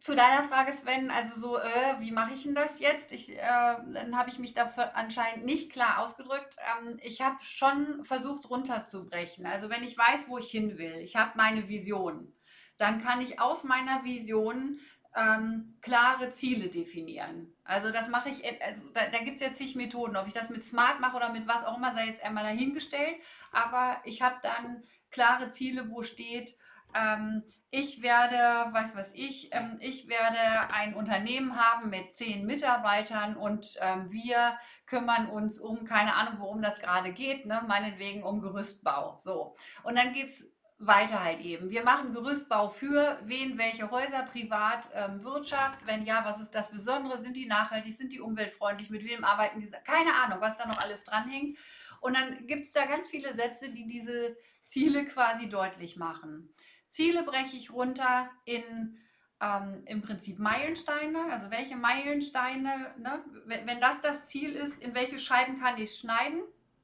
zu 0.01 0.15
deiner 0.15 0.43
Frage, 0.47 0.73
Sven, 0.73 1.11
also 1.11 1.39
so, 1.39 1.59
äh, 1.59 1.99
wie 1.99 2.11
mache 2.11 2.33
ich 2.33 2.41
denn 2.41 2.55
das 2.55 2.79
jetzt? 2.79 3.11
Ich, 3.11 3.29
äh, 3.29 3.37
dann 3.37 4.17
habe 4.17 4.31
ich 4.31 4.39
mich 4.39 4.55
dafür 4.55 4.95
anscheinend 4.95 5.45
nicht 5.45 5.71
klar 5.71 5.99
ausgedrückt. 5.99 6.55
Ähm, 6.81 6.97
ich 7.03 7.21
habe 7.21 7.37
schon 7.43 8.03
versucht 8.03 8.49
runterzubrechen. 8.49 9.45
Also 9.45 9.69
wenn 9.69 9.83
ich 9.83 9.95
weiß, 9.95 10.27
wo 10.27 10.39
ich 10.39 10.49
hin 10.49 10.79
will, 10.79 10.95
ich 10.95 11.17
habe 11.17 11.33
meine 11.35 11.67
Vision, 11.69 12.33
dann 12.79 12.99
kann 12.99 13.21
ich 13.21 13.39
aus 13.39 13.63
meiner 13.63 14.03
Vision 14.03 14.79
ähm, 15.15 15.77
klare 15.81 16.29
Ziele 16.29 16.69
definieren. 16.69 17.53
Also 17.63 17.91
das 17.91 18.07
mache 18.07 18.29
ich, 18.29 18.43
also 18.61 18.89
da, 18.93 19.07
da 19.07 19.19
gibt 19.19 19.35
es 19.35 19.41
ja 19.41 19.53
zig 19.53 19.75
Methoden, 19.75 20.15
ob 20.15 20.27
ich 20.27 20.33
das 20.33 20.49
mit 20.49 20.63
Smart 20.63 20.99
mache 20.99 21.17
oder 21.17 21.31
mit 21.31 21.47
was 21.47 21.63
auch 21.63 21.77
immer, 21.77 21.93
sei 21.93 22.07
jetzt 22.07 22.23
einmal 22.23 22.43
dahingestellt. 22.43 23.17
Aber 23.51 23.97
ich 24.03 24.21
habe 24.21 24.35
dann 24.41 24.83
klare 25.09 25.49
Ziele, 25.49 25.89
wo 25.89 26.01
steht, 26.01 26.57
ähm, 26.93 27.43
ich 27.69 28.01
werde, 28.01 28.73
weiß 28.73 28.95
was 28.95 29.13
ich, 29.13 29.49
ähm, 29.53 29.77
ich 29.79 30.07
werde 30.09 30.73
ein 30.73 30.93
Unternehmen 30.93 31.55
haben 31.55 31.89
mit 31.89 32.13
zehn 32.13 32.45
Mitarbeitern 32.45 33.37
und 33.37 33.75
ähm, 33.79 34.11
wir 34.11 34.57
kümmern 34.85 35.29
uns 35.29 35.59
um, 35.59 35.85
keine 35.85 36.15
Ahnung, 36.15 36.35
worum 36.39 36.61
das 36.61 36.79
gerade 36.79 37.13
geht, 37.13 37.45
ne? 37.45 37.63
meinetwegen 37.67 38.23
um 38.23 38.41
Gerüstbau. 38.41 39.17
So. 39.19 39.55
Und 39.83 39.95
dann 39.95 40.13
geht 40.13 40.27
es 40.27 40.51
weiter 40.81 41.23
halt 41.23 41.39
eben. 41.39 41.69
Wir 41.69 41.83
machen 41.83 42.13
Gerüstbau 42.13 42.69
für 42.69 43.19
wen, 43.25 43.57
welche 43.57 43.91
Häuser, 43.91 44.23
Privat, 44.23 44.89
ähm, 44.93 45.23
Wirtschaft. 45.23 45.79
Wenn 45.85 46.03
ja, 46.03 46.25
was 46.25 46.39
ist 46.39 46.51
das 46.51 46.71
Besondere? 46.71 47.19
Sind 47.19 47.37
die 47.37 47.45
nachhaltig? 47.45 47.95
Sind 47.95 48.13
die 48.13 48.19
umweltfreundlich? 48.19 48.89
Mit 48.89 49.03
wem 49.05 49.23
arbeiten 49.23 49.59
die? 49.59 49.69
Keine 49.83 50.15
Ahnung, 50.15 50.41
was 50.41 50.57
da 50.57 50.67
noch 50.67 50.79
alles 50.79 51.03
dranhängt. 51.03 51.57
Und 51.99 52.15
dann 52.15 52.47
gibt 52.47 52.65
es 52.65 52.73
da 52.73 52.85
ganz 52.85 53.07
viele 53.07 53.33
Sätze, 53.33 53.71
die 53.71 53.85
diese 53.85 54.35
Ziele 54.65 55.05
quasi 55.05 55.49
deutlich 55.49 55.97
machen. 55.97 56.53
Ziele 56.87 57.23
breche 57.23 57.55
ich 57.55 57.71
runter 57.71 58.29
in 58.45 58.97
ähm, 59.41 59.83
im 59.85 60.01
Prinzip 60.01 60.39
Meilensteine. 60.39 61.25
Also 61.31 61.51
welche 61.51 61.75
Meilensteine, 61.75 62.93
ne? 62.97 63.23
wenn, 63.45 63.67
wenn 63.67 63.81
das 63.81 64.01
das 64.01 64.27
Ziel 64.27 64.53
ist, 64.55 64.81
in 64.81 64.95
welche 64.95 65.19
Scheiben 65.19 65.59
kann 65.59 65.77
ich 65.77 65.95
schneiden? 65.95 66.41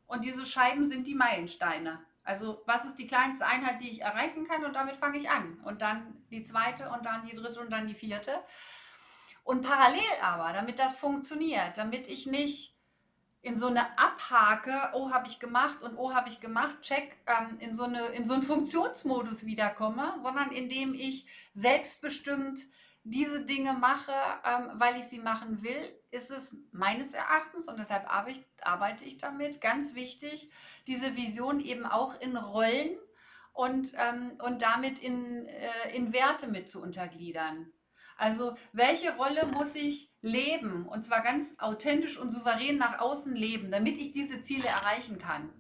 Und 0.08 0.24
diese 0.24 0.46
Scheiben 0.46 0.86
sind 0.86 1.06
die 1.08 1.16
Meilensteine. 1.16 2.00
Also 2.28 2.62
was 2.66 2.84
ist 2.84 2.96
die 2.96 3.08
kleinste 3.08 3.46
Einheit, 3.46 3.82
die 3.82 3.90
ich 3.90 4.02
erreichen 4.02 4.46
kann? 4.46 4.66
Und 4.66 4.76
damit 4.76 4.98
fange 4.98 5.18
ich 5.18 5.30
an. 5.30 5.60
Und 5.64 5.82
dann 5.82 6.26
die 6.30 6.44
zweite 6.44 6.90
und 6.90 7.06
dann 7.06 7.24
die 7.26 7.34
dritte 7.34 7.62
und 7.62 7.72
dann 7.72 7.88
die 7.88 7.96
vierte. 7.96 8.40
Und 9.46 9.62
parallel 9.62 10.02
aber, 10.22 10.52
damit 10.52 10.78
das 10.78 10.96
funktioniert, 10.96 11.78
damit 11.78 12.10
ich 12.10 12.26
nicht 12.26 12.76
in 13.42 13.56
so 13.56 13.68
eine 13.68 13.98
Abhake, 13.98 14.90
oh, 14.94 15.12
habe 15.12 15.26
ich 15.28 15.40
gemacht 15.40 15.82
und 15.82 15.96
oh, 15.96 16.14
habe 16.14 16.28
ich 16.28 16.42
gemacht, 16.42 16.82
check, 16.82 17.16
ähm, 17.28 17.60
in, 17.60 17.74
so 17.74 17.84
eine, 17.84 18.08
in 18.08 18.26
so 18.26 18.34
einen 18.34 18.44
Funktionsmodus 18.44 19.46
wiederkomme, 19.46 20.16
sondern 20.18 20.52
indem 20.52 20.94
ich 20.94 21.28
selbstbestimmt 21.54 22.60
diese 23.10 23.46
Dinge 23.46 23.74
mache, 23.74 24.12
ähm, 24.44 24.72
weil 24.76 24.98
ich 24.98 25.06
sie 25.06 25.20
machen 25.20 25.64
will, 25.64 25.98
ist 26.12 26.30
es 26.30 26.56
meines 26.72 27.14
Erachtens, 27.14 27.68
und 27.68 27.80
deshalb 27.80 28.06
arbeite 28.10 29.06
ich, 29.06 29.18
damit, 29.18 29.62
ganz 29.62 29.96
wichtig, 29.96 30.52
diese 30.88 31.16
Vision 31.16 31.60
eben 31.60 31.86
auch 31.86 32.20
in 32.20 32.36
Rollen 32.36 32.98
und, 33.54 33.94
ähm, 33.96 34.34
und 34.44 34.62
damit 34.62 35.00
in, 35.00 35.46
äh, 35.48 35.96
in 35.96 36.12
Werte 36.12 36.48
mit 36.48 36.70
zu 36.70 36.82
untergliedern. 36.82 37.72
Also 38.18 38.58
welche 38.74 39.16
Rolle 39.16 39.46
muss 39.46 39.76
ich 39.76 40.12
leben 40.22 40.88
und 40.88 41.04
zwar 41.04 41.22
ganz 41.22 41.56
authentisch 41.60 42.18
und 42.18 42.30
souverän 42.30 42.78
nach 42.78 43.00
außen 43.00 43.36
leben, 43.36 43.72
damit 43.72 43.98
ich 43.98 44.12
diese 44.12 44.42
Ziele 44.42 44.68
erreichen 44.68 45.20
kann. 45.20 45.54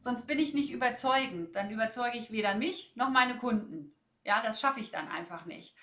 Sonst 0.00 0.26
bin 0.26 0.38
ich 0.38 0.52
nicht 0.52 0.70
überzeugend. 0.70 1.56
Dann 1.56 1.70
überzeuge 1.70 2.18
ich 2.18 2.30
weder 2.30 2.54
mich 2.54 2.92
noch 2.96 3.08
meine 3.08 3.38
Kunden. 3.38 3.94
Ja, 4.24 4.42
das 4.42 4.60
schaffe 4.60 4.80
ich 4.80 4.90
dann 4.90 5.08
einfach 5.08 5.46
nicht. 5.46 5.74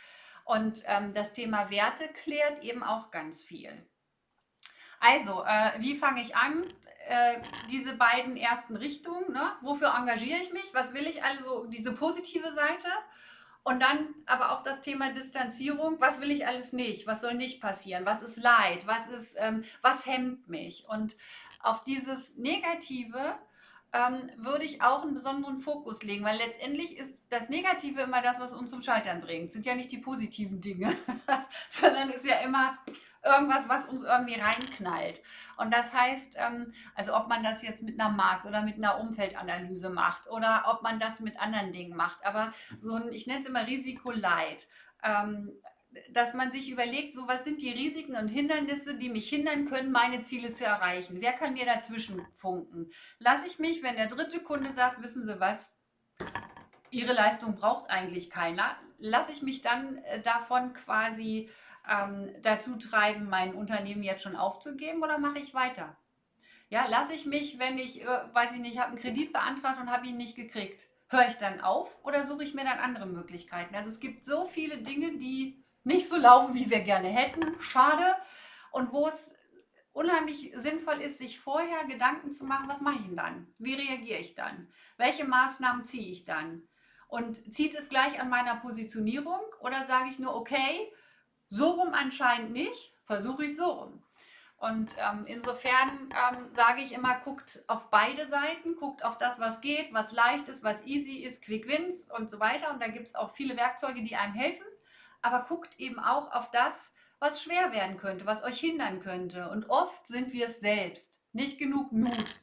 Und 0.49 0.81
ähm, 0.87 1.13
das 1.13 1.33
Thema 1.33 1.69
Werte 1.69 2.07
klärt 2.07 2.63
eben 2.63 2.81
auch 2.81 3.11
ganz 3.11 3.43
viel. 3.43 3.71
Also, 4.99 5.43
äh, 5.43 5.73
wie 5.77 5.95
fange 5.95 6.21
ich 6.23 6.35
an? 6.35 6.63
Äh, 7.07 7.39
diese 7.69 7.93
beiden 7.93 8.35
ersten 8.35 8.75
Richtungen. 8.75 9.31
Ne? 9.31 9.51
Wofür 9.61 9.93
engagiere 9.95 10.39
ich 10.41 10.51
mich? 10.51 10.73
Was 10.73 10.91
will 10.95 11.05
ich 11.05 11.23
also? 11.23 11.67
Diese 11.67 11.93
positive 11.93 12.51
Seite 12.51 12.87
und 13.61 13.79
dann 13.79 14.15
aber 14.25 14.51
auch 14.51 14.61
das 14.61 14.81
Thema 14.81 15.13
Distanzierung. 15.13 16.01
Was 16.01 16.19
will 16.19 16.31
ich 16.31 16.47
alles 16.47 16.73
nicht? 16.73 17.05
Was 17.05 17.21
soll 17.21 17.35
nicht 17.35 17.61
passieren? 17.61 18.07
Was 18.07 18.23
ist 18.23 18.37
Leid? 18.37 18.87
Was 18.87 19.07
ist, 19.07 19.35
ähm, 19.37 19.63
was 19.83 20.07
hemmt 20.07 20.49
mich? 20.49 20.89
Und 20.89 21.15
auf 21.61 21.83
dieses 21.83 22.35
Negative 22.37 23.37
ähm, 23.91 24.29
würde 24.37 24.65
ich 24.65 24.81
auch 24.81 25.03
einen 25.03 25.13
besonderen 25.13 25.59
Fokus 25.59 26.03
legen, 26.03 26.23
weil 26.23 26.37
letztendlich 26.37 26.97
ist 26.97 27.25
das 27.29 27.49
Negative 27.49 28.01
immer 28.01 28.21
das, 28.21 28.39
was 28.39 28.53
uns 28.53 28.69
zum 28.69 28.81
Scheitern 28.81 29.21
bringt. 29.21 29.47
Es 29.47 29.53
sind 29.53 29.65
ja 29.65 29.75
nicht 29.75 29.91
die 29.91 29.97
positiven 29.97 30.61
Dinge, 30.61 30.93
sondern 31.69 32.09
es 32.09 32.17
ist 32.17 32.27
ja 32.27 32.39
immer 32.41 32.77
irgendwas, 33.23 33.67
was 33.67 33.85
uns 33.85 34.03
irgendwie 34.03 34.39
reinknallt. 34.39 35.21
Und 35.57 35.73
das 35.73 35.93
heißt, 35.93 36.37
ähm, 36.37 36.71
also 36.95 37.15
ob 37.15 37.27
man 37.27 37.43
das 37.43 37.63
jetzt 37.63 37.83
mit 37.83 37.99
einer 37.99 38.09
Markt- 38.09 38.45
oder 38.45 38.61
mit 38.61 38.75
einer 38.75 38.99
Umfeldanalyse 38.99 39.89
macht 39.89 40.29
oder 40.29 40.65
ob 40.67 40.83
man 40.83 40.99
das 40.99 41.19
mit 41.19 41.39
anderen 41.39 41.73
Dingen 41.73 41.95
macht, 41.95 42.23
aber 42.25 42.53
so 42.77 42.95
ein, 42.95 43.11
ich 43.11 43.27
nenne 43.27 43.39
es 43.39 43.45
immer 43.45 43.67
Risikoleid. 43.67 44.67
Ähm, 45.03 45.51
dass 46.11 46.33
man 46.33 46.51
sich 46.51 46.69
überlegt, 46.69 47.13
so 47.13 47.27
was 47.27 47.43
sind 47.43 47.61
die 47.61 47.71
Risiken 47.71 48.15
und 48.15 48.27
Hindernisse, 48.27 48.95
die 48.95 49.09
mich 49.09 49.29
hindern 49.29 49.65
können, 49.65 49.91
meine 49.91 50.21
Ziele 50.21 50.51
zu 50.51 50.65
erreichen. 50.65 51.17
Wer 51.19 51.33
kann 51.33 51.53
mir 51.53 51.65
dazwischen 51.65 52.25
funken? 52.33 52.91
Lasse 53.17 53.47
ich 53.47 53.59
mich, 53.59 53.81
wenn 53.81 53.95
der 53.95 54.07
dritte 54.07 54.39
Kunde 54.39 54.71
sagt, 54.71 55.01
wissen 55.01 55.23
Sie 55.23 55.39
was, 55.39 55.75
Ihre 56.91 57.13
Leistung 57.13 57.55
braucht 57.55 57.89
eigentlich 57.89 58.29
keiner, 58.29 58.75
lasse 58.97 59.31
ich 59.31 59.41
mich 59.41 59.61
dann 59.61 59.97
äh, 59.97 60.21
davon 60.21 60.73
quasi 60.73 61.49
ähm, 61.89 62.29
dazu 62.41 62.75
treiben, 62.77 63.29
mein 63.29 63.53
Unternehmen 63.53 64.03
jetzt 64.03 64.23
schon 64.23 64.35
aufzugeben 64.35 65.03
oder 65.03 65.17
mache 65.19 65.39
ich 65.39 65.53
weiter? 65.53 65.95
Ja, 66.69 66.87
lasse 66.87 67.13
ich 67.13 67.25
mich, 67.25 67.59
wenn 67.59 67.77
ich, 67.77 68.03
äh, 68.03 68.33
weiß 68.33 68.53
ich 68.53 68.59
nicht, 68.59 68.79
habe 68.79 68.89
einen 68.89 68.99
Kredit 68.99 69.33
beantragt 69.33 69.79
und 69.79 69.91
habe 69.91 70.07
ihn 70.07 70.17
nicht 70.17 70.35
gekriegt, 70.35 70.87
höre 71.07 71.27
ich 71.27 71.35
dann 71.35 71.61
auf 71.61 71.97
oder 72.03 72.25
suche 72.25 72.43
ich 72.43 72.53
mir 72.53 72.63
dann 72.63 72.79
andere 72.79 73.07
Möglichkeiten? 73.07 73.75
Also 73.75 73.89
es 73.89 73.99
gibt 73.99 74.23
so 74.23 74.45
viele 74.45 74.79
Dinge, 74.79 75.17
die 75.17 75.58
nicht 75.83 76.07
so 76.07 76.17
laufen, 76.17 76.53
wie 76.53 76.69
wir 76.69 76.81
gerne 76.81 77.07
hätten. 77.07 77.59
Schade. 77.61 78.03
Und 78.71 78.91
wo 78.91 79.07
es 79.07 79.35
unheimlich 79.91 80.51
sinnvoll 80.55 81.01
ist, 81.01 81.17
sich 81.17 81.39
vorher 81.39 81.85
Gedanken 81.85 82.31
zu 82.31 82.45
machen, 82.45 82.69
was 82.69 82.81
mache 82.81 82.99
ich 82.99 83.05
denn 83.05 83.17
dann? 83.17 83.53
Wie 83.57 83.73
reagiere 83.73 84.19
ich 84.19 84.35
dann? 84.35 84.71
Welche 84.97 85.25
Maßnahmen 85.25 85.83
ziehe 85.85 86.11
ich 86.11 86.25
dann? 86.25 86.63
Und 87.07 87.53
zieht 87.53 87.75
es 87.75 87.89
gleich 87.89 88.21
an 88.21 88.29
meiner 88.29 88.55
Positionierung 88.57 89.41
oder 89.61 89.85
sage 89.85 90.09
ich 90.09 90.19
nur, 90.19 90.35
okay, 90.35 90.91
so 91.49 91.71
rum 91.71 91.93
anscheinend 91.93 92.51
nicht, 92.51 92.93
versuche 93.05 93.45
ich 93.45 93.55
so 93.55 93.65
rum. 93.65 94.03
Und 94.57 94.95
ähm, 94.99 95.25
insofern 95.25 96.09
ähm, 96.11 96.51
sage 96.51 96.81
ich 96.81 96.91
immer, 96.91 97.19
guckt 97.21 97.63
auf 97.67 97.89
beide 97.89 98.27
Seiten, 98.27 98.75
guckt 98.75 99.03
auf 99.05 99.17
das, 99.17 99.39
was 99.39 99.61
geht, 99.61 99.93
was 99.93 100.11
leicht 100.11 100.49
ist, 100.49 100.63
was 100.63 100.85
easy 100.85 101.23
ist, 101.23 101.41
Quick 101.41 101.67
Wins 101.67 102.09
und 102.11 102.29
so 102.29 102.39
weiter. 102.39 102.71
Und 102.71 102.81
da 102.81 102.89
gibt 102.89 103.07
es 103.07 103.15
auch 103.15 103.31
viele 103.31 103.55
Werkzeuge, 103.55 104.03
die 104.03 104.17
einem 104.17 104.33
helfen. 104.33 104.65
Aber 105.21 105.45
guckt 105.47 105.79
eben 105.79 105.99
auch 105.99 106.31
auf 106.31 106.51
das, 106.51 106.93
was 107.19 107.43
schwer 107.43 107.71
werden 107.73 107.97
könnte, 107.97 108.25
was 108.25 108.43
euch 108.43 108.59
hindern 108.59 108.99
könnte. 108.99 109.49
Und 109.49 109.69
oft 109.69 110.07
sind 110.07 110.33
wir 110.33 110.47
es 110.47 110.59
selbst. 110.59 111.19
Nicht 111.33 111.59
genug 111.59 111.91
Mut, 111.91 112.35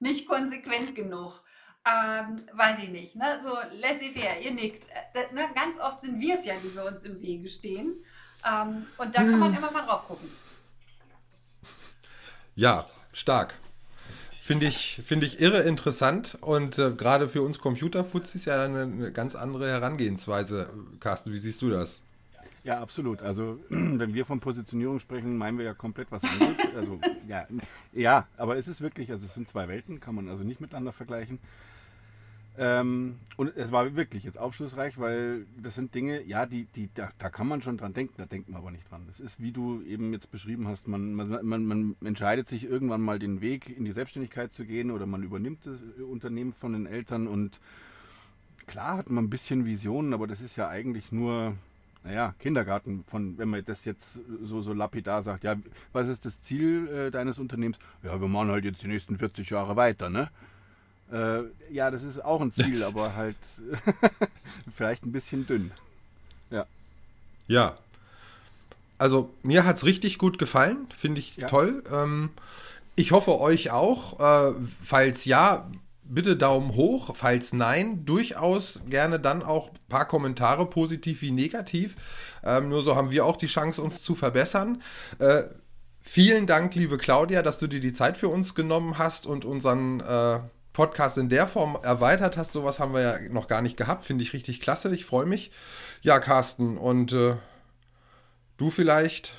nicht 0.00 0.28
konsequent 0.28 0.94
genug. 0.94 1.42
Ähm, 1.86 2.36
weiß 2.52 2.78
ich 2.78 2.88
nicht. 2.88 3.14
Ne? 3.14 3.40
So 3.42 3.54
laissez-faire, 3.72 4.40
ihr 4.40 4.52
nickt. 4.52 4.88
Äh, 5.12 5.34
ne? 5.34 5.48
Ganz 5.54 5.78
oft 5.78 6.00
sind 6.00 6.18
wir 6.18 6.34
es 6.34 6.46
ja, 6.46 6.54
die 6.56 6.74
wir 6.74 6.84
uns 6.86 7.04
im 7.04 7.20
Wege 7.20 7.48
stehen. 7.48 8.02
Ähm, 8.44 8.86
und 8.96 9.14
da 9.14 9.20
kann 9.20 9.38
man 9.38 9.54
immer 9.54 9.70
mal 9.70 9.84
drauf 9.84 10.06
gucken. 10.06 10.30
Ja, 12.54 12.86
stark. 13.12 13.54
Finde 14.40 14.66
ich, 14.66 15.00
find 15.04 15.24
ich 15.24 15.40
irre 15.40 15.62
interessant 15.62 16.36
und 16.40 16.78
äh, 16.78 16.90
gerade 16.92 17.28
für 17.28 17.42
uns 17.42 17.58
Computerfuzis 17.58 18.44
ja 18.44 18.62
eine, 18.62 18.82
eine 18.82 19.12
ganz 19.12 19.34
andere 19.34 19.70
Herangehensweise. 19.70 20.68
Carsten, 21.00 21.32
wie 21.32 21.38
siehst 21.38 21.62
du 21.62 21.70
das? 21.70 22.02
Ja, 22.64 22.80
absolut. 22.80 23.22
Also 23.22 23.60
wenn 23.68 24.14
wir 24.14 24.24
von 24.24 24.40
Positionierung 24.40 24.98
sprechen, 24.98 25.36
meinen 25.36 25.58
wir 25.58 25.64
ja 25.66 25.74
komplett 25.74 26.10
was 26.10 26.24
anderes. 26.24 26.58
Also 26.74 26.98
ja, 27.28 27.46
ja, 27.92 28.26
aber 28.36 28.56
es 28.56 28.66
ist 28.66 28.80
wirklich, 28.80 29.10
also 29.12 29.24
es 29.26 29.34
sind 29.34 29.48
zwei 29.48 29.68
Welten, 29.68 30.00
kann 30.00 30.16
man 30.16 30.28
also 30.28 30.42
nicht 30.42 30.60
miteinander 30.60 30.92
vergleichen. 30.92 31.38
Ähm, 32.56 33.16
und 33.36 33.56
es 33.56 33.70
war 33.72 33.96
wirklich 33.96 34.24
jetzt 34.24 34.38
aufschlussreich, 34.38 34.98
weil 34.98 35.46
das 35.60 35.74
sind 35.74 35.94
Dinge, 35.94 36.22
ja, 36.22 36.46
die, 36.46 36.64
die, 36.66 36.88
da, 36.94 37.10
da, 37.18 37.28
kann 37.28 37.48
man 37.48 37.62
schon 37.62 37.76
dran 37.76 37.92
denken, 37.92 38.14
da 38.16 38.26
denkt 38.26 38.48
man 38.48 38.60
aber 38.60 38.70
nicht 38.70 38.88
dran. 38.90 39.04
Das 39.06 39.20
ist, 39.20 39.40
wie 39.40 39.50
du 39.52 39.82
eben 39.82 40.12
jetzt 40.12 40.30
beschrieben 40.30 40.68
hast, 40.68 40.86
man, 40.86 41.14
man, 41.14 41.44
man, 41.44 41.64
man 41.64 41.96
entscheidet 42.04 42.46
sich 42.46 42.64
irgendwann 42.64 43.00
mal 43.00 43.18
den 43.18 43.40
Weg 43.40 43.76
in 43.76 43.84
die 43.84 43.92
Selbstständigkeit 43.92 44.52
zu 44.52 44.64
gehen 44.64 44.90
oder 44.92 45.06
man 45.06 45.24
übernimmt 45.24 45.66
das 45.66 45.78
Unternehmen 46.08 46.52
von 46.52 46.72
den 46.72 46.86
Eltern 46.86 47.26
und 47.26 47.60
klar 48.66 48.98
hat 48.98 49.10
man 49.10 49.24
ein 49.24 49.30
bisschen 49.30 49.66
Visionen, 49.66 50.14
aber 50.14 50.28
das 50.28 50.40
ist 50.40 50.54
ja 50.54 50.68
eigentlich 50.68 51.10
nur, 51.10 51.56
naja, 52.04 52.34
Kindergarten, 52.38 53.02
von, 53.06 53.38
wenn 53.38 53.48
man 53.48 53.64
das 53.64 53.86
jetzt 53.86 54.20
so, 54.42 54.60
so 54.60 54.74
lapidar 54.74 55.22
sagt, 55.22 55.42
ja, 55.42 55.56
was 55.92 56.06
ist 56.08 56.26
das 56.26 56.40
Ziel 56.40 56.86
äh, 56.88 57.10
deines 57.10 57.38
Unternehmens? 57.38 57.78
Ja, 58.02 58.20
wir 58.20 58.28
machen 58.28 58.50
halt 58.50 58.64
jetzt 58.66 58.82
die 58.82 58.88
nächsten 58.88 59.18
40 59.18 59.48
Jahre 59.48 59.74
weiter, 59.74 60.10
ne? 60.10 60.28
Äh, 61.10 61.44
ja, 61.72 61.90
das 61.90 62.02
ist 62.02 62.22
auch 62.22 62.42
ein 62.42 62.52
Ziel, 62.52 62.82
aber 62.84 63.16
halt 63.16 63.36
vielleicht 64.76 65.04
ein 65.04 65.12
bisschen 65.12 65.46
dünn. 65.46 65.70
Ja. 66.50 66.66
Ja. 67.48 67.78
Also 68.98 69.30
mir 69.42 69.64
hat 69.64 69.76
es 69.76 69.84
richtig 69.84 70.18
gut 70.18 70.38
gefallen, 70.38 70.86
finde 70.96 71.20
ich 71.20 71.38
ja. 71.38 71.46
toll. 71.46 71.82
Ähm, 71.90 72.30
ich 72.96 73.12
hoffe 73.12 73.40
euch 73.40 73.70
auch. 73.70 74.20
Äh, 74.20 74.54
falls 74.82 75.24
ja, 75.24 75.70
bitte 76.04 76.36
Daumen 76.36 76.74
hoch. 76.74 77.14
Falls 77.14 77.52
nein, 77.52 78.04
durchaus 78.04 78.82
gerne 78.88 79.18
dann 79.18 79.42
auch 79.42 79.70
ein 79.70 79.88
paar 79.88 80.06
Kommentare, 80.06 80.66
positiv 80.66 81.22
wie 81.22 81.30
negativ. 81.30 81.96
Ähm, 82.42 82.68
nur 82.68 82.82
so 82.82 82.96
haben 82.96 83.10
wir 83.10 83.24
auch 83.24 83.36
die 83.36 83.46
Chance, 83.46 83.82
uns 83.82 84.02
zu 84.02 84.14
verbessern. 84.14 84.82
Äh, 85.18 85.44
vielen 86.00 86.46
Dank, 86.46 86.74
liebe 86.74 86.98
Claudia, 86.98 87.42
dass 87.42 87.58
du 87.58 87.66
dir 87.66 87.80
die 87.80 87.92
Zeit 87.92 88.16
für 88.16 88.28
uns 88.28 88.54
genommen 88.54 88.98
hast 88.98 89.26
und 89.26 89.44
unseren 89.44 90.00
äh, 90.00 90.40
Podcast 90.72 91.18
in 91.18 91.28
der 91.28 91.46
Form 91.46 91.78
erweitert 91.82 92.36
hast. 92.36 92.52
Sowas 92.52 92.80
haben 92.80 92.92
wir 92.92 93.00
ja 93.00 93.18
noch 93.30 93.48
gar 93.48 93.62
nicht 93.62 93.76
gehabt. 93.76 94.04
Finde 94.04 94.22
ich 94.22 94.32
richtig 94.32 94.60
klasse. 94.60 94.94
Ich 94.94 95.04
freue 95.04 95.26
mich. 95.26 95.50
Ja, 96.02 96.18
Carsten, 96.18 96.76
und 96.76 97.12
äh, 97.12 97.36
du 98.56 98.70
vielleicht, 98.70 99.36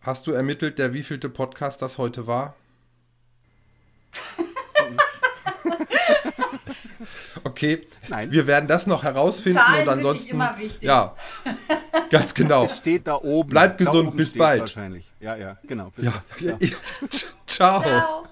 hast 0.00 0.26
du 0.26 0.32
ermittelt, 0.32 0.78
der 0.78 0.94
wievielte 0.94 1.28
Podcast 1.28 1.82
das 1.82 1.98
heute 1.98 2.26
war? 2.26 2.56
Okay, 7.44 7.86
Nein. 8.08 8.30
wir 8.30 8.46
werden 8.46 8.68
das 8.68 8.86
noch 8.86 9.02
herausfinden 9.02 9.58
Zahlen 9.58 9.82
und 9.82 9.88
ansonsten. 9.88 10.28
Sind 10.28 10.34
immer 10.34 10.58
wichtig. 10.58 10.82
Ja, 10.82 11.14
ganz 12.10 12.34
genau. 12.34 12.64
Es 12.64 12.78
steht 12.78 13.06
da 13.06 13.16
oben. 13.16 13.50
Bleibt 13.50 13.78
gesund, 13.78 14.16
bis 14.16 14.36
bald. 14.36 14.60
Wahrscheinlich. 14.60 15.10
Ja, 15.20 15.36
ja, 15.36 15.58
genau. 15.66 15.92
Ja. 15.98 16.12
Ciao. 17.46 17.80
Ciao. 17.82 18.24